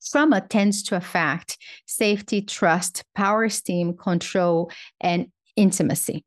[0.01, 6.25] trauma tends to affect safety, trust, power, esteem, control, and intimacy.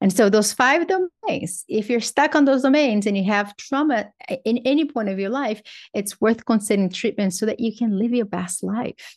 [0.00, 4.10] And so, those five domains, if you're stuck on those domains and you have trauma
[4.28, 5.62] eh, in any point of your life,
[5.94, 9.16] it's worth considering treatment so that you can live your best life.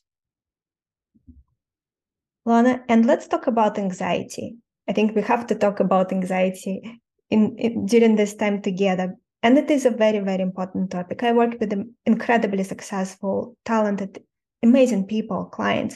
[2.48, 4.56] Luana, and let's talk about anxiety.
[4.88, 7.00] I think we have to talk about anxiety
[7.30, 11.24] in, in during this time together and it is a very, very important topic.
[11.24, 11.74] I work with
[12.06, 14.22] incredibly successful, talented,
[14.62, 15.96] amazing people, clients.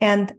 [0.00, 0.32] And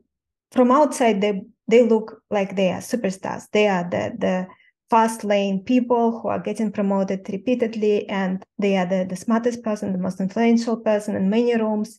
[0.52, 3.48] from outside, they they look like they are superstars.
[3.52, 4.48] They are the the
[4.90, 9.92] fast lane people who are getting promoted repeatedly and they are the, the smartest person
[9.92, 11.98] the most influential person in many rooms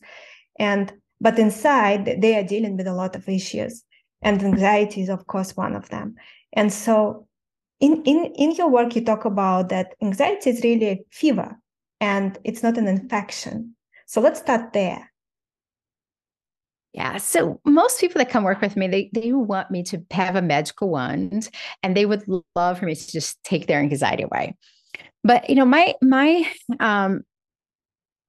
[0.59, 3.83] and but inside they are dealing with a lot of issues
[4.21, 6.15] and anxiety is of course one of them
[6.53, 7.27] and so
[7.85, 11.49] in in in your work you talk about that anxiety is really a fever
[12.01, 13.75] and it's not an infection
[14.05, 15.11] so let's start there
[16.95, 17.17] yeah.
[17.17, 20.41] So most people that come work with me, they they want me to have a
[20.41, 21.49] magical wand
[21.83, 22.23] and they would
[22.55, 24.55] love for me to just take their anxiety away.
[25.21, 27.23] But you know, my my um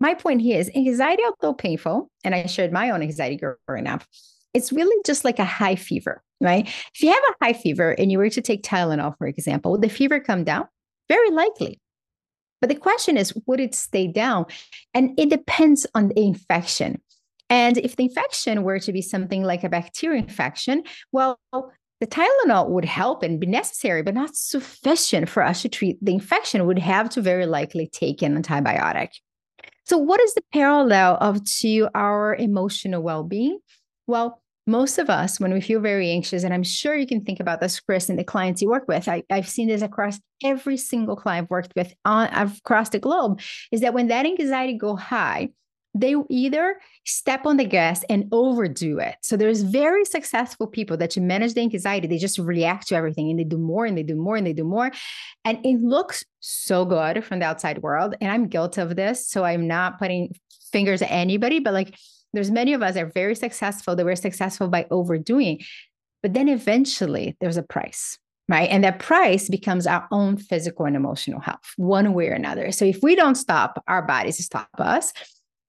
[0.00, 4.02] my point here is anxiety, although painful, and I shared my own anxiety growing up,
[4.52, 6.66] it's really just like a high fever, right?
[6.66, 9.82] If you have a high fever and you were to take Tylenol, for example, would
[9.82, 10.66] the fever come down?
[11.08, 11.80] Very likely.
[12.60, 14.46] But the question is, would it stay down?
[14.94, 17.00] And it depends on the infection.
[17.48, 20.82] And if the infection were to be something like a bacterial infection,
[21.12, 21.38] well,
[22.00, 26.12] the Tylenol would help and be necessary, but not sufficient for us to treat the
[26.12, 26.66] infection.
[26.66, 29.10] Would have to very likely take an antibiotic.
[29.84, 33.60] So, what is the parallel of to our emotional well-being?
[34.06, 37.38] Well, most of us, when we feel very anxious, and I'm sure you can think
[37.38, 40.76] about this, Chris, and the clients you work with, I, have seen this across every
[40.76, 43.40] single client I've worked with on, across the globe,
[43.70, 45.50] is that when that anxiety go high,
[45.94, 49.14] they either step on the gas and overdo it.
[49.22, 53.30] So there's very successful people that to manage the anxiety, they just react to everything
[53.30, 54.90] and they do more and they do more and they do more.
[55.44, 58.14] And it looks so good from the outside world.
[58.20, 59.26] And I'm guilty of this.
[59.26, 60.34] So I'm not putting
[60.70, 61.96] fingers at anybody, but like
[62.36, 65.62] there's many of us that are very successful, that we're successful by overdoing.
[66.22, 68.18] But then eventually there's a price
[68.48, 68.70] right?
[68.70, 72.70] And that price becomes our own physical and emotional health, one way or another.
[72.70, 75.12] So if we don't stop, our bodies stop us.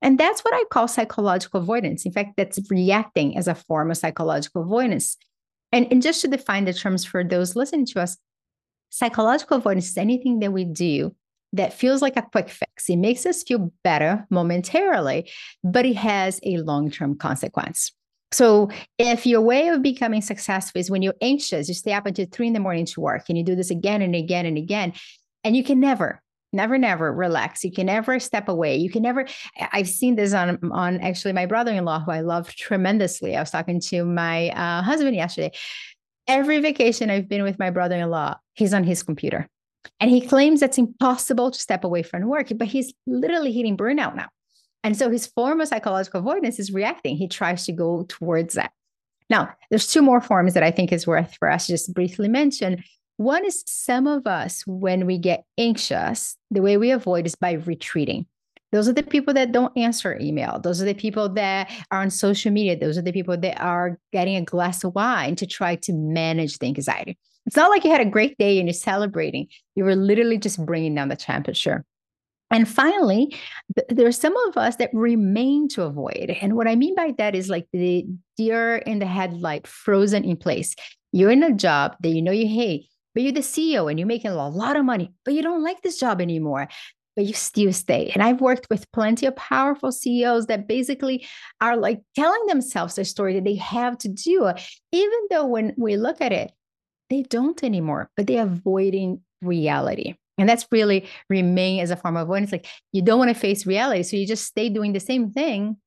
[0.02, 2.06] And that's what I call psychological avoidance.
[2.06, 5.18] In fact, that's reacting as a form of psychological avoidance.
[5.72, 8.16] And, and just to define the terms for those listening to us,
[8.90, 11.16] psychological avoidance is anything that we do
[11.54, 12.67] that feels like a quick fix.
[12.90, 15.30] It makes us feel better momentarily,
[15.64, 17.92] but it has a long term consequence.
[18.32, 22.26] So, if your way of becoming successful is when you're anxious, you stay up until
[22.26, 24.94] three in the morning to work and you do this again and again and again,
[25.44, 26.22] and you can never
[26.54, 27.64] never never relax.
[27.64, 28.78] You can never step away.
[28.78, 29.26] You can never
[29.74, 33.36] i've seen this on on actually my brother-in-law who i love tremendously.
[33.36, 35.52] I was talking to my uh, husband yesterday.
[36.28, 39.48] Every vacation i've been with my brother-in-law he's on his computer
[40.00, 44.16] and he claims it's impossible to step away from work but he's literally hitting burnout
[44.16, 44.28] now
[44.84, 48.72] and so his form of psychological avoidance is reacting he tries to go towards that
[49.30, 52.28] now there's two more forms that i think is worth for us to just briefly
[52.28, 52.84] mention
[53.18, 57.54] one is some of us, when we get anxious, the way we avoid is by
[57.54, 58.28] retreating.
[58.72, 60.60] Those are the people that don't answer email.
[60.60, 62.78] Those are the people that are on social media.
[62.78, 66.60] Those are the people that are getting a glass of wine to try to manage
[66.60, 67.18] the anxiety.
[67.48, 69.48] It's not like you had a great day and you're celebrating.
[69.76, 71.86] You were literally just bringing down the temperature.
[72.52, 73.36] And finally,
[73.90, 76.38] there are some of us that remain to avoid.
[76.42, 78.06] And what I mean by that is like the
[78.38, 80.76] deer in the headlight, frozen in place.
[81.12, 84.08] You're in a job that you know you hate but you're the CEO and you're
[84.08, 86.68] making a lot of money, but you don't like this job anymore
[87.18, 88.12] but you still stay.
[88.14, 91.26] And I've worked with plenty of powerful CEOs that basically
[91.60, 94.52] are like telling themselves a story that they have to do,
[94.92, 96.52] even though when we look at it,
[97.10, 100.16] they don't anymore, but they're avoiding reality.
[100.38, 102.52] And that's really remain as a form of avoidance.
[102.52, 104.04] Like you don't want to face reality.
[104.04, 105.78] So you just stay doing the same thing,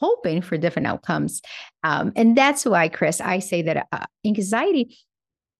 [0.00, 1.42] hoping for different outcomes.
[1.84, 4.98] Um, and that's why, Chris, I say that uh, anxiety,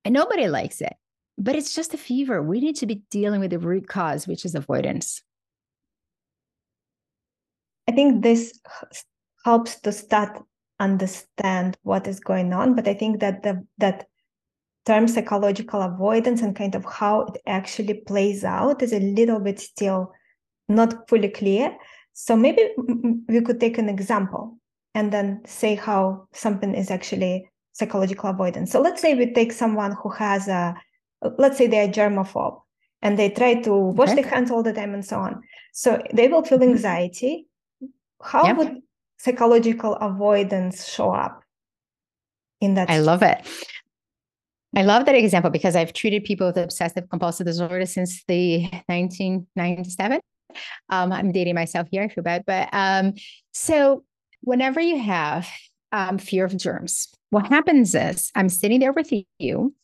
[0.04, 0.94] and nobody likes it
[1.40, 2.42] but it's just a fever.
[2.42, 5.22] We need to be dealing with the root cause, which is avoidance.
[7.88, 8.60] I think this
[9.44, 10.38] helps to start
[10.78, 14.06] understand what is going on, but I think that the that
[14.86, 19.60] term psychological avoidance and kind of how it actually plays out is a little bit
[19.60, 20.12] still
[20.68, 21.76] not fully clear.
[22.12, 22.70] So maybe
[23.28, 24.58] we could take an example
[24.94, 28.72] and then say how something is actually psychological avoidance.
[28.72, 30.74] So let's say we take someone who has a
[31.38, 32.60] let's say they are germaphobe
[33.02, 34.22] and they try to wash okay.
[34.22, 35.42] their hands all the time and so on.
[35.72, 36.70] So they will feel mm-hmm.
[36.70, 37.46] anxiety.
[38.22, 38.56] How yep.
[38.56, 38.82] would
[39.18, 41.42] psychological avoidance show up
[42.60, 42.90] in that?
[42.90, 43.46] I love it.
[44.76, 50.20] I love that example because I've treated people with obsessive compulsive disorder since the 1997.
[50.88, 52.02] Um, I'm dating myself here.
[52.02, 53.14] I feel bad, but um,
[53.52, 54.04] so
[54.42, 55.48] whenever you have
[55.92, 59.74] um, fear of germs, what happens is I'm sitting there with you,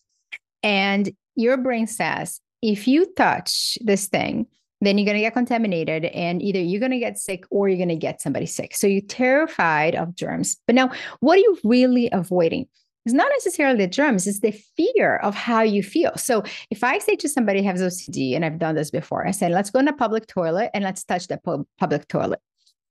[0.63, 4.47] and your brain says, if you touch this thing,
[4.81, 7.79] then you're going to get contaminated and either you're going to get sick or you're
[7.79, 8.75] going to get somebody sick.
[8.75, 10.57] So you're terrified of germs.
[10.67, 12.67] But now, what are you really avoiding?
[13.07, 16.11] It's not necessarily the germs, it's the fear of how you feel.
[16.17, 19.31] So if I say to somebody who has OCD, and I've done this before, I
[19.31, 22.41] said, let's go in a public toilet and let's touch the pu- public toilet.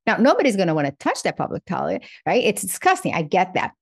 [0.07, 2.41] Now, nobody's going to want to touch that public toilet, right?
[2.41, 3.13] It's disgusting.
[3.13, 3.73] I get that.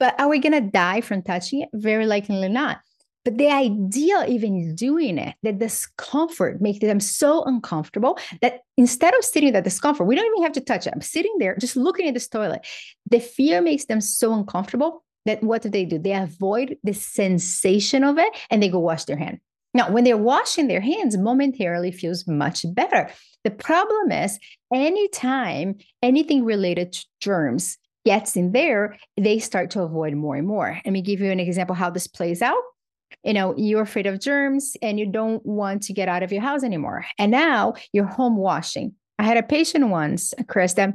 [0.00, 1.68] But are we going to die from touching it?
[1.72, 2.80] Very likely not.
[3.24, 9.22] But the idea even doing it, the discomfort makes them so uncomfortable that instead of
[9.24, 10.92] sitting that discomfort, we don't even have to touch it.
[10.92, 12.66] I'm sitting there just looking at this toilet.
[13.08, 15.98] The fear makes them so uncomfortable that what do they do?
[15.98, 19.40] They avoid the sensation of it and they go wash their hand.
[19.74, 23.10] Now, when they're washing their hands, momentarily feels much better.
[23.44, 24.38] The problem is
[24.72, 30.78] anytime anything related to germs gets in there, they start to avoid more and more.
[30.84, 32.62] Let me give you an example how this plays out
[33.24, 36.42] you know you're afraid of germs and you don't want to get out of your
[36.42, 40.94] house anymore and now you're home washing i had a patient once chris that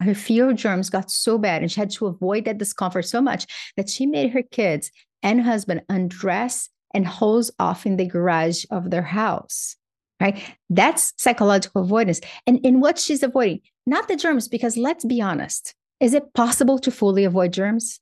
[0.00, 3.20] her fear of germs got so bad and she had to avoid that discomfort so
[3.20, 4.90] much that she made her kids
[5.22, 9.76] and husband undress and hose off in the garage of their house
[10.20, 15.20] right that's psychological avoidance and in what she's avoiding not the germs because let's be
[15.20, 18.00] honest is it possible to fully avoid germs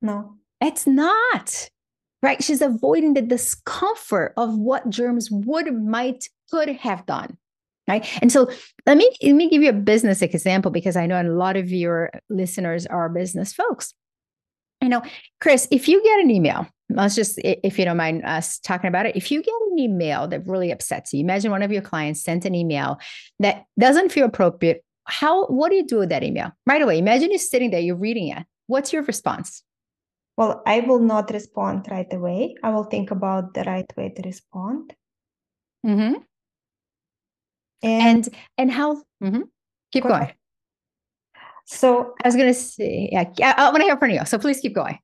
[0.00, 1.70] no it's not
[2.22, 2.42] right?
[2.42, 7.36] She's avoiding the discomfort of what germs would, might, could have done.
[7.88, 8.06] Right.
[8.22, 8.48] And so
[8.86, 11.70] let me let me give you a business example because I know a lot of
[11.70, 13.92] your listeners are business folks.
[14.80, 15.02] You know,
[15.40, 19.06] Chris, if you get an email, let's just if you don't mind us talking about
[19.06, 22.22] it, if you get an email that really upsets you, imagine one of your clients
[22.22, 22.98] sent an email
[23.40, 24.84] that doesn't feel appropriate.
[25.04, 26.52] How what do you do with that email?
[26.66, 26.98] Right away.
[26.98, 28.44] Imagine you're sitting there, you're reading it.
[28.68, 29.64] What's your response?
[30.36, 32.54] Well, I will not respond right away.
[32.62, 34.94] I will think about the right way to respond.
[35.84, 36.22] Mm-hmm.
[37.82, 38.28] And, and
[38.58, 39.02] and how?
[39.22, 39.42] Mm-hmm.
[39.92, 40.14] Keep going.
[40.14, 40.34] Ahead.
[41.64, 44.24] So I was going to say, yeah, I, I want to hear from you.
[44.24, 44.98] So please keep going.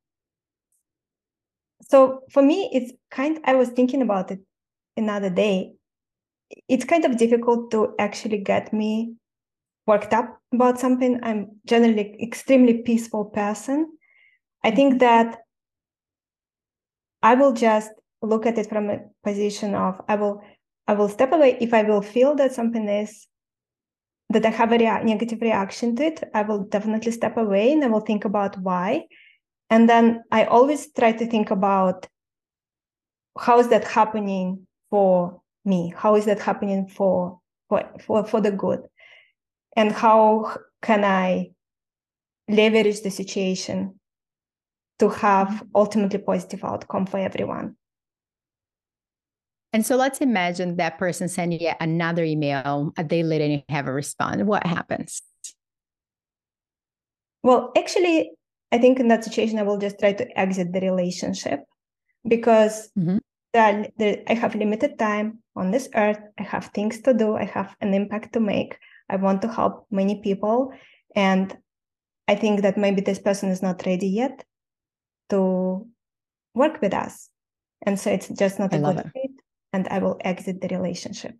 [1.88, 3.38] So for me, it's kind.
[3.44, 4.40] I was thinking about it
[4.96, 5.72] another day.
[6.68, 9.14] It's kind of difficult to actually get me
[9.86, 11.18] worked up about something.
[11.22, 13.98] I'm generally extremely peaceful person,
[14.64, 15.38] I think that
[17.22, 17.90] I will just
[18.22, 20.42] look at it from a position of I will
[20.88, 23.26] I will step away if I will feel that something is
[24.30, 26.24] that I have a rea- negative reaction to it.
[26.34, 29.06] I will definitely step away and I will think about why.
[29.70, 32.08] And then I always try to think about
[33.38, 35.92] how is that happening for me?
[35.96, 38.80] How is that happening for for for, for the good?
[39.76, 41.52] And how can I
[42.48, 43.98] leverage the situation
[44.98, 45.68] to have mm-hmm.
[45.74, 47.76] ultimately positive outcome for everyone.
[49.72, 53.62] And so let's imagine that person send you another email a day later and you
[53.68, 54.42] have a response.
[54.42, 55.22] What happens?
[57.42, 58.32] Well, actually,
[58.72, 61.60] I think in that situation, I will just try to exit the relationship
[62.26, 63.18] because mm-hmm.
[63.52, 66.20] the, the, I have limited time on this earth.
[66.38, 67.36] I have things to do.
[67.36, 68.78] I have an impact to make.
[69.08, 70.72] I want to help many people.
[71.14, 71.56] And
[72.26, 74.44] I think that maybe this person is not ready yet
[75.30, 75.86] to
[76.54, 77.30] work with us.
[77.82, 79.27] And so it's just not a good fit,
[79.72, 81.34] and I will exit the relationship.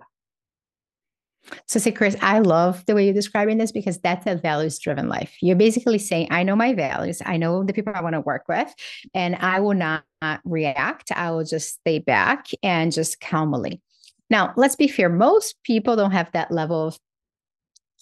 [1.67, 5.09] So, say, Chris, I love the way you're describing this because that's a values driven
[5.09, 5.35] life.
[5.41, 8.45] You're basically saying, I know my values, I know the people I want to work
[8.49, 8.73] with,
[9.15, 10.05] and I will not
[10.45, 11.11] react.
[11.13, 13.81] I will just stay back and just calmly.
[14.31, 16.99] Now, let's be fair, most people don't have that level of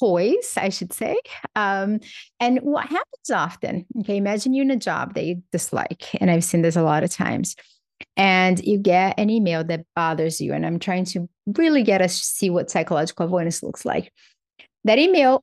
[0.00, 1.16] poise, I should say.
[1.54, 2.00] Um,
[2.40, 6.44] and what happens often, okay, imagine you're in a job that you dislike, and I've
[6.44, 7.54] seen this a lot of times,
[8.16, 10.52] and you get an email that bothers you.
[10.52, 14.12] And I'm trying to really get us to see what psychological avoidance looks like.
[14.84, 15.42] That email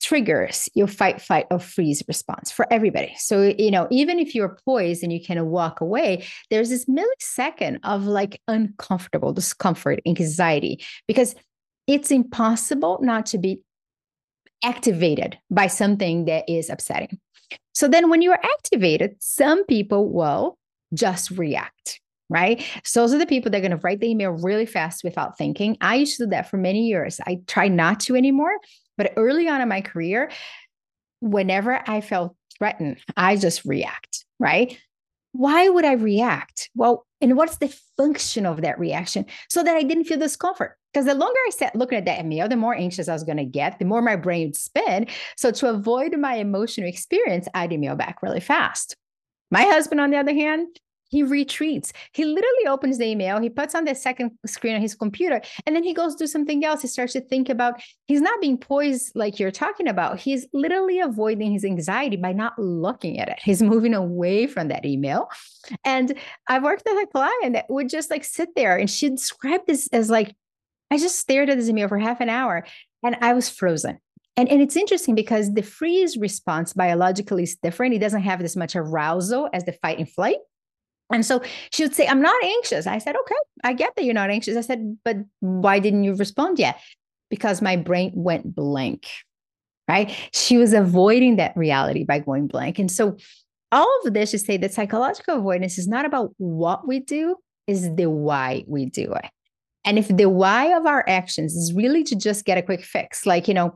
[0.00, 3.14] triggers your fight, fight, or freeze response for everybody.
[3.18, 7.78] So, you know, even if you're poised and you can walk away, there's this millisecond
[7.82, 11.34] of like uncomfortable discomfort, anxiety, because
[11.86, 13.60] it's impossible not to be
[14.64, 17.18] activated by something that is upsetting.
[17.74, 20.58] So then when you are activated, some people will
[20.94, 22.64] just react, right?
[22.84, 25.38] So those are the people that are going to write the email really fast without
[25.38, 25.76] thinking.
[25.80, 27.20] I used to do that for many years.
[27.26, 28.56] I try not to anymore,
[28.96, 30.30] but early on in my career,
[31.20, 34.78] whenever I felt threatened, I just react, right?
[35.32, 36.70] Why would I react?
[36.74, 40.76] Well, and what's the function of that reaction so that I didn't feel discomfort?
[40.92, 43.36] Because the longer I sat looking at that email, the more anxious I was going
[43.36, 45.06] to get, the more my brain would spin.
[45.36, 48.96] So to avoid my emotional experience, I'd email back really fast.
[49.50, 50.78] My husband, on the other hand,
[51.08, 51.92] he retreats.
[52.12, 55.74] He literally opens the email, he puts on the second screen on his computer, and
[55.74, 56.82] then he goes do something else.
[56.82, 60.20] He starts to think about he's not being poised like you're talking about.
[60.20, 63.38] He's literally avoiding his anxiety by not looking at it.
[63.42, 65.28] He's moving away from that email.
[65.84, 66.14] And
[66.46, 69.88] I've worked with a client that would just like sit there and she described this
[69.92, 70.34] as like,
[70.90, 72.64] I just stared at this email for half an hour
[73.02, 73.98] and I was frozen.
[74.38, 77.94] And, and it's interesting because the freeze response biologically is different.
[77.94, 80.36] It doesn't have as much arousal as the fight and flight.
[81.12, 82.86] And so she would say, I'm not anxious.
[82.86, 83.34] I said, okay,
[83.64, 84.56] I get that you're not anxious.
[84.56, 86.78] I said, but why didn't you respond yet?
[87.30, 89.08] Because my brain went blank,
[89.88, 90.14] right?
[90.32, 92.78] She was avoiding that reality by going blank.
[92.78, 93.16] And so
[93.72, 97.34] all of this to say that psychological avoidance is not about what we do,
[97.66, 99.30] is the why we do it.
[99.84, 103.26] And if the why of our actions is really to just get a quick fix,
[103.26, 103.74] like, you know,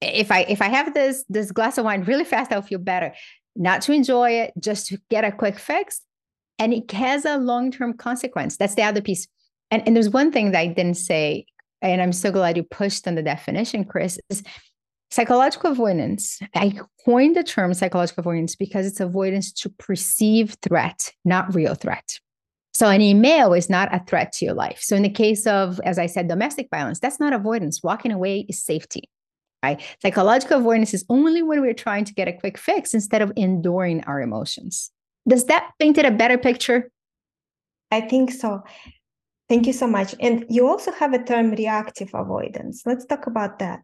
[0.00, 3.12] if I if I have this this glass of wine really fast, I'll feel better.
[3.56, 6.00] Not to enjoy it, just to get a quick fix.
[6.58, 8.56] And it has a long-term consequence.
[8.56, 9.26] That's the other piece.
[9.70, 11.46] And, and there's one thing that i didn't say
[11.82, 14.42] and i'm so glad you pushed on the definition chris is
[15.10, 16.40] psychological avoidance.
[16.56, 22.18] I coined the term psychological avoidance because it's avoidance to perceive threat not real threat.
[22.72, 24.80] So an email is not a threat to your life.
[24.80, 27.82] So in the case of as i said domestic violence that's not avoidance.
[27.82, 29.08] Walking away is safety
[29.64, 33.32] right psychological avoidance is only when we're trying to get a quick fix instead of
[33.36, 34.90] enduring our emotions
[35.28, 36.90] does that paint it a better picture?
[37.90, 38.62] I think so.
[39.48, 40.14] Thank you so much.
[40.20, 42.82] And you also have a term reactive avoidance.
[42.86, 43.80] Let's talk about that.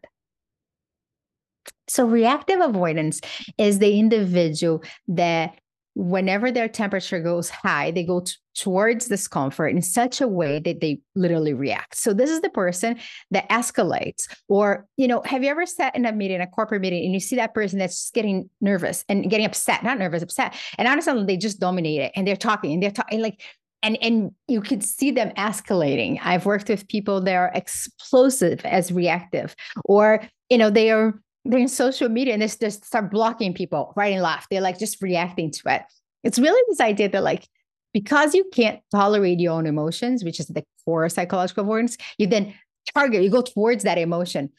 [1.88, 3.20] So, reactive avoidance
[3.58, 5.59] is the individual that
[5.94, 10.80] whenever their temperature goes high, they go t- towards discomfort in such a way that
[10.80, 11.96] they literally react.
[11.96, 12.98] So this is the person
[13.30, 14.28] that escalates.
[14.48, 17.20] Or, you know, have you ever sat in a meeting, a corporate meeting, and you
[17.20, 20.54] see that person that's just getting nervous and getting upset, not nervous, upset.
[20.78, 23.42] And honestly, they just dominate it and they're talking and they're talking like
[23.82, 28.92] and and you could see them escalating i've worked with people that are explosive as
[28.92, 30.20] reactive or
[30.50, 34.12] you know they are they're in social media and they just start blocking people right
[34.12, 34.48] and left.
[34.50, 35.82] They're like just reacting to it.
[36.22, 37.48] It's really this idea that like
[37.92, 42.54] because you can't tolerate your own emotions, which is the core psychological avoidance, you then
[42.94, 44.50] target, you go towards that emotion.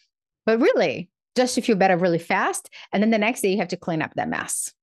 [0.45, 2.69] But really, just to feel better really fast.
[2.91, 4.73] And then the next day you have to clean up that mess.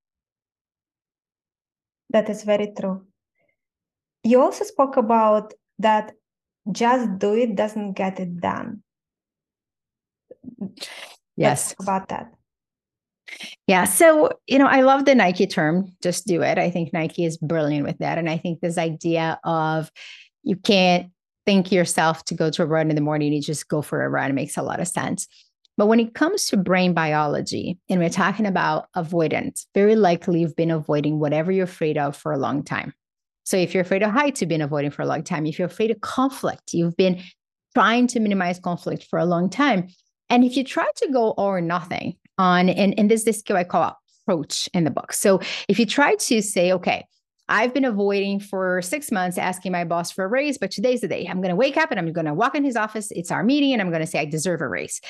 [2.11, 3.07] That is very true.
[4.25, 6.13] You also spoke about that
[6.71, 8.83] just do it doesn't get it done.
[11.39, 11.75] Yes.
[11.81, 12.33] about that.
[13.67, 13.85] Yeah.
[13.85, 16.59] So, you know, I love the Nike term, just do it.
[16.59, 18.19] I think Nike is brilliant with that.
[18.19, 19.91] And I think this idea of
[20.43, 21.11] you can't
[21.45, 24.09] think yourself to go to a run in the morning, you just go for a
[24.09, 24.31] run.
[24.31, 25.29] It makes a lot of sense.
[25.77, 30.57] But when it comes to brain biology, and we're talking about avoidance, very likely you've
[30.57, 32.93] been avoiding whatever you're afraid of for a long time.
[33.45, 35.47] So if you're afraid of heights, you've been avoiding for a long time.
[35.47, 37.23] If you're afraid of conflict, you've been
[37.75, 39.89] trying to minimize conflict for a long time.
[40.31, 43.65] And if you try to go all or nothing on, and, and this skill I
[43.65, 43.99] call
[44.29, 45.13] approach in the book.
[45.13, 47.07] So if you try to say, okay,
[47.49, 51.09] I've been avoiding for six months asking my boss for a raise, but today's the
[51.09, 51.27] day.
[51.27, 53.11] I'm going to wake up and I'm going to walk in his office.
[53.11, 55.01] It's our meeting, and I'm going to say I deserve a raise.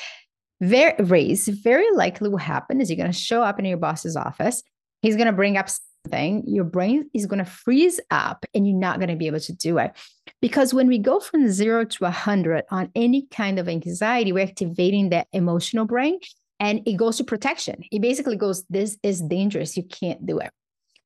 [0.61, 4.15] Very raise very likely will happen is you're going to show up in your boss's
[4.15, 4.61] office.
[5.01, 5.69] He's going to bring up
[6.05, 6.43] something.
[6.47, 9.53] your brain is going to freeze up and you're not going to be able to
[9.53, 9.93] do it.
[10.41, 15.09] Because when we go from zero to 100 on any kind of anxiety, we're activating
[15.09, 16.19] that emotional brain
[16.59, 17.83] and it goes to protection.
[17.91, 19.75] It basically goes, This is dangerous.
[19.75, 20.51] You can't do it.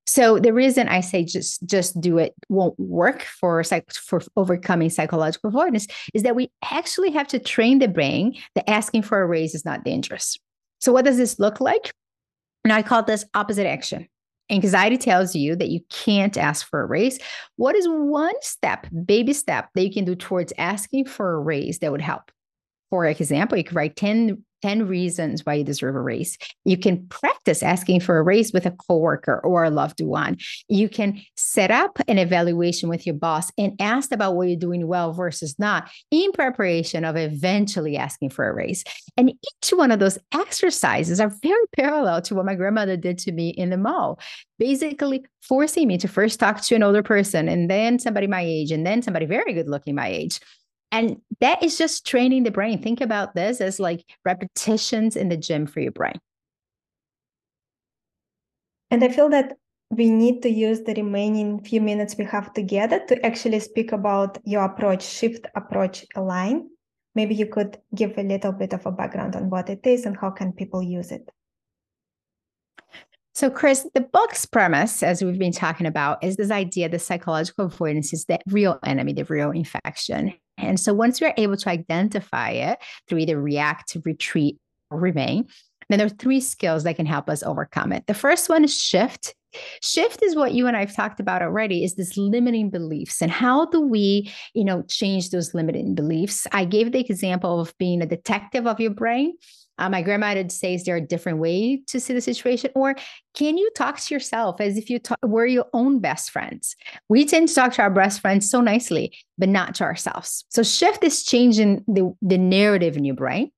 [0.05, 4.89] So the reason I say just just do it won't work for psych- for overcoming
[4.89, 9.25] psychological avoidance is that we actually have to train the brain that asking for a
[9.25, 10.37] raise is not dangerous.
[10.81, 11.93] So what does this look like?
[12.65, 14.07] And I call this opposite action.
[14.49, 17.19] Anxiety tells you that you can't ask for a raise.
[17.55, 21.79] What is one step, baby step, that you can do towards asking for a raise
[21.79, 22.31] that would help?
[22.89, 26.37] For example, you could write 10 10 reasons why you deserve a raise.
[26.63, 30.37] You can practice asking for a raise with a coworker or a loved one.
[30.69, 34.87] You can set up an evaluation with your boss and ask about what you're doing
[34.87, 38.85] well versus not in preparation of eventually asking for a raise.
[39.17, 43.33] And each one of those exercises are very parallel to what my grandmother did to
[43.33, 44.17] me in the mall,
[44.59, 48.71] basically forcing me to first talk to an older person and then somebody my age
[48.71, 50.39] and then somebody very good looking my age
[50.93, 52.79] and that is just training the brain.
[52.79, 56.19] Think about this as like repetitions in the gym for your brain.
[58.91, 59.57] And I feel that
[59.89, 64.37] we need to use the remaining few minutes we have together to actually speak about
[64.45, 66.69] your approach, shift approach align.
[67.15, 70.15] Maybe you could give a little bit of a background on what it is and
[70.15, 71.27] how can people use it.
[73.33, 77.65] So, Chris, the book's premise, as we've been talking about, is this idea that psychological
[77.65, 80.35] avoidance is the real enemy, the real infection.
[80.57, 84.57] And so, once we're able to identify it through either react, retreat,
[84.89, 85.47] or remain,
[85.89, 88.05] then there are three skills that can help us overcome it.
[88.07, 89.35] The first one is shift.
[89.81, 93.65] Shift is what you and I've talked about already is this limiting beliefs and how
[93.65, 96.47] do we, you know, change those limiting beliefs?
[96.51, 99.33] I gave the example of being a detective of your brain.
[99.77, 102.71] Uh, my grandmother says there are different ways to see the situation.
[102.75, 102.95] Or
[103.33, 106.75] can you talk to yourself as if you talk, were your own best friends?
[107.09, 110.45] We tend to talk to our best friends so nicely, but not to ourselves.
[110.49, 113.51] So shift is changing the, the narrative in your brain.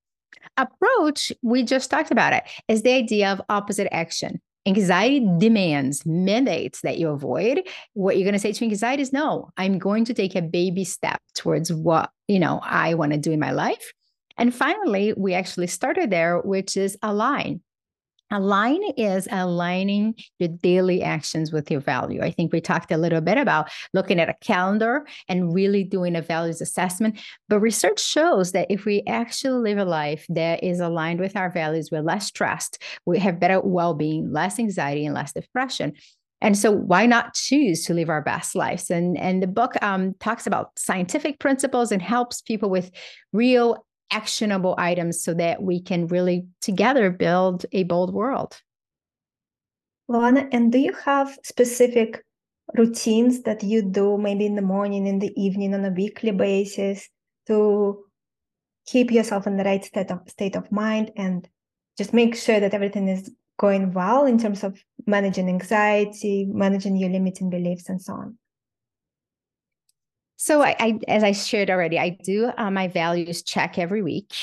[0.57, 4.41] Approach, we just talked about it, is the idea of opposite action.
[4.65, 7.67] Anxiety demands, mandates that you avoid.
[7.93, 10.85] What you're going to say to anxiety is no, I'm going to take a baby
[10.85, 13.93] step towards what, you know, I want to do in my life.
[14.37, 17.61] And finally, we actually started there, which is align.
[18.31, 22.23] Align is aligning your daily actions with your value.
[22.23, 26.15] I think we talked a little bit about looking at a calendar and really doing
[26.15, 27.19] a values assessment.
[27.49, 31.51] But research shows that if we actually live a life that is aligned with our
[31.51, 35.93] values, we're less stressed, we have better well being, less anxiety, and less depression.
[36.41, 38.89] And so, why not choose to live our best lives?
[38.89, 42.91] And, and the book um, talks about scientific principles and helps people with
[43.33, 48.61] real actionable items so that we can really together build a bold world.
[50.09, 52.23] Luana, and do you have specific
[52.77, 57.09] routines that you do maybe in the morning, in the evening, on a weekly basis
[57.47, 58.03] to
[58.85, 61.49] keep yourself in the right state of state of mind and
[61.97, 67.09] just make sure that everything is going well in terms of managing anxiety, managing your
[67.09, 68.37] limiting beliefs, and so on?
[70.37, 74.33] So I, I, as I shared already, I do uh, my values check every week.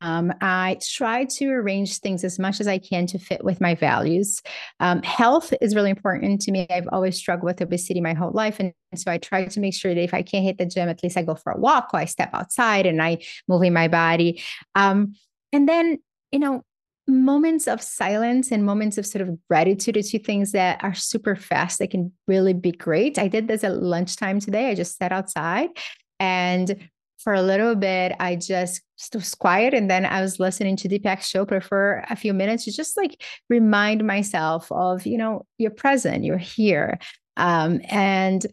[0.00, 3.74] Um, I try to arrange things as much as I can to fit with my
[3.74, 4.40] values.
[4.80, 6.66] Um, health is really important to me.
[6.70, 9.94] I've always struggled with obesity my whole life, and so I try to make sure
[9.94, 12.00] that if I can't hit the gym, at least I go for a walk or
[12.00, 13.18] I step outside and I
[13.48, 14.42] moving my body.
[14.74, 15.14] Um,
[15.52, 15.98] and then
[16.32, 16.62] you know
[17.08, 21.36] moments of silence and moments of sort of gratitude are two things that are super
[21.36, 21.78] fast.
[21.78, 23.18] That can really be great.
[23.18, 24.70] I did this at lunchtime today.
[24.70, 25.70] I just sat outside
[26.18, 26.88] and
[27.18, 28.82] for a little bit i just
[29.12, 32.72] was quiet and then i was listening to deepak chopra for a few minutes to
[32.72, 36.98] just like remind myself of you know you're present you're here.
[37.36, 38.46] Um, and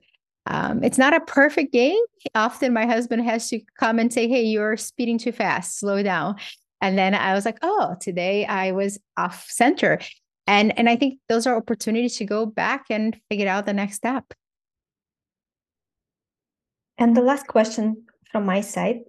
[0.45, 1.99] um, it's not a perfect game.
[2.35, 6.35] Often my husband has to come and say, Hey, you're speeding too fast, slow down.
[6.83, 10.01] And then I was like, oh, today I was off center.
[10.47, 13.95] And and I think those are opportunities to go back and figure out the next
[13.95, 14.33] step.
[16.97, 18.99] And the last question from my side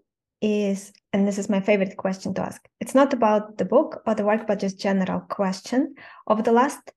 [0.41, 2.63] is, and this is my favorite question to ask.
[2.81, 5.97] It's not about the book or the work, but just general question.
[6.29, 6.93] Over the last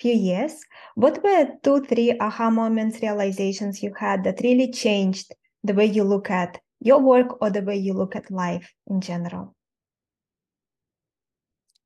[0.00, 0.54] few years,
[0.96, 6.02] what were two, three aha moments, realizations you had that really changed the way you
[6.02, 9.55] look at your work or the way you look at life in general?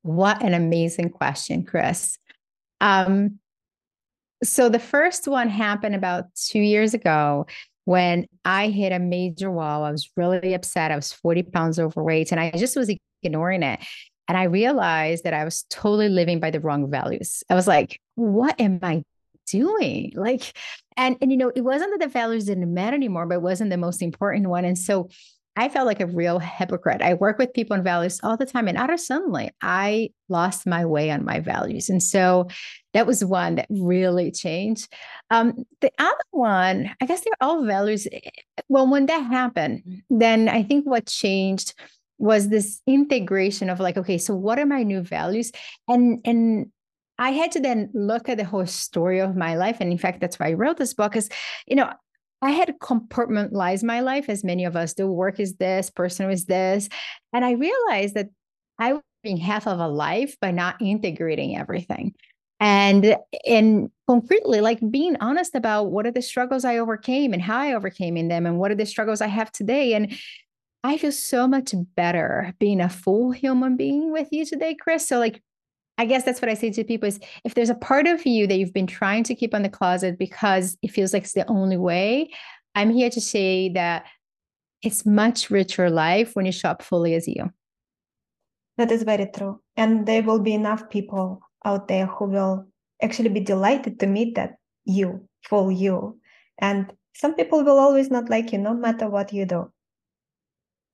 [0.02, 2.18] What an amazing question, Chris.
[2.80, 3.38] Um,
[4.42, 7.46] so the first one happened about two years ago
[7.84, 9.84] when I hit a major wall.
[9.84, 10.90] I was really upset.
[10.90, 12.90] I was 40 pounds overweight and I just was
[13.22, 13.80] ignoring it.
[14.28, 17.42] And I realized that I was totally living by the wrong values.
[17.50, 19.02] I was like, what am I
[19.50, 20.12] doing?
[20.14, 20.52] Like,
[20.96, 23.70] and and you know, it wasn't that the values didn't matter anymore, but it wasn't
[23.70, 24.64] the most important one.
[24.64, 25.08] And so
[25.60, 27.02] I felt like a real hypocrite.
[27.02, 28.66] I work with people and values all the time.
[28.66, 31.90] And out of suddenly, I lost my way on my values.
[31.90, 32.48] And so
[32.94, 34.90] that was one that really changed.
[35.28, 38.08] Um, the other one, I guess they're all values.
[38.70, 41.74] Well, when that happened, then I think what changed
[42.16, 45.52] was this integration of like, okay, so what are my new values?
[45.86, 46.72] And and
[47.18, 49.76] I had to then look at the whole story of my life.
[49.80, 51.28] And in fact, that's why I wrote this book, is
[51.66, 51.92] you know,
[52.42, 55.06] I had compartmentalized my life as many of us do.
[55.06, 56.88] Work is this, person is this.
[57.32, 58.30] And I realized that
[58.78, 62.14] I was being half of a life by not integrating everything.
[62.58, 63.16] And
[63.46, 67.72] and concretely, like being honest about what are the struggles I overcame and how I
[67.72, 69.94] overcame in them and what are the struggles I have today.
[69.94, 70.12] And
[70.84, 75.06] I feel so much better being a full human being with you today, Chris.
[75.06, 75.42] So like
[76.00, 78.46] I guess that's what I say to people is if there's a part of you
[78.46, 81.46] that you've been trying to keep on the closet because it feels like it's the
[81.46, 82.30] only way,
[82.74, 84.06] I'm here to say that
[84.82, 87.50] it's much richer life when you show up fully as you.
[88.78, 89.60] That is very true.
[89.76, 92.66] And there will be enough people out there who will
[93.02, 94.54] actually be delighted to meet that
[94.86, 96.18] you, full you.
[96.56, 99.70] And some people will always not like you, no matter what you do.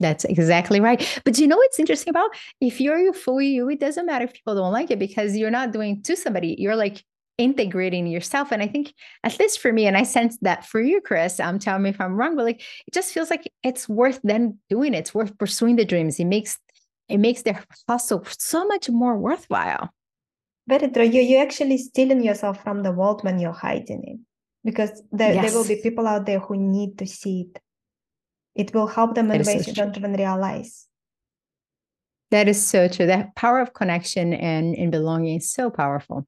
[0.01, 1.21] That's exactly right.
[1.25, 2.31] But you know what's interesting about
[2.61, 5.73] if you're fully you, it doesn't matter if people don't like it because you're not
[5.73, 6.55] doing to somebody.
[6.59, 7.03] You're like
[7.39, 8.53] integrating yourself.
[8.53, 11.59] And I think at least for me, and I sense that for you, Chris, um,
[11.59, 14.95] tell me if I'm wrong, but like it just feels like it's worth then doing
[14.95, 14.99] it.
[14.99, 16.19] It's worth pursuing the dreams.
[16.21, 16.59] It makes
[17.09, 19.91] it makes their hustle so much more worthwhile.
[20.69, 21.05] Very true.
[21.05, 24.21] You you actually stealing yourself from the world when you're hiding it.
[24.65, 25.45] Because there, yes.
[25.45, 27.63] there will be people out there who need to see it.
[28.57, 30.87] It will help them in ways so you don't even realize.
[32.31, 33.07] That is so true.
[33.07, 36.27] That power of connection and, and belonging is so powerful.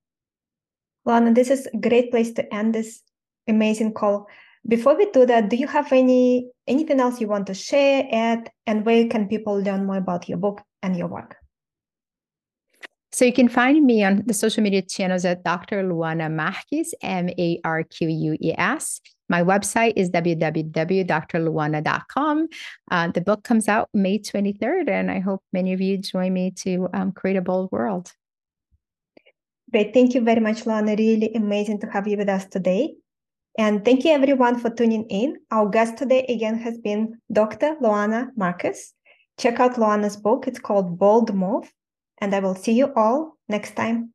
[1.06, 3.02] Luana, this is a great place to end this
[3.48, 4.28] amazing call.
[4.66, 8.50] Before we do that, do you have any anything else you want to share, add,
[8.66, 11.36] and where can people learn more about your book and your work?
[13.10, 15.82] So you can find me on the social media channels at Dr.
[15.82, 19.00] Luana Marques, M A R Q U E S.
[19.28, 22.48] My website is www.drluana.com.
[22.90, 26.50] Uh, the book comes out May 23rd, and I hope many of you join me
[26.62, 28.12] to um, create a bold world.
[29.70, 29.92] Great.
[29.92, 30.96] Thank you very much, Luana.
[30.96, 32.94] Really amazing to have you with us today.
[33.58, 35.36] And thank you everyone for tuning in.
[35.50, 37.76] Our guest today again has been Dr.
[37.82, 38.94] Luana Marques.
[39.38, 40.46] Check out Luana's book.
[40.46, 41.70] It's called Bold Move.
[42.18, 44.14] And I will see you all next time.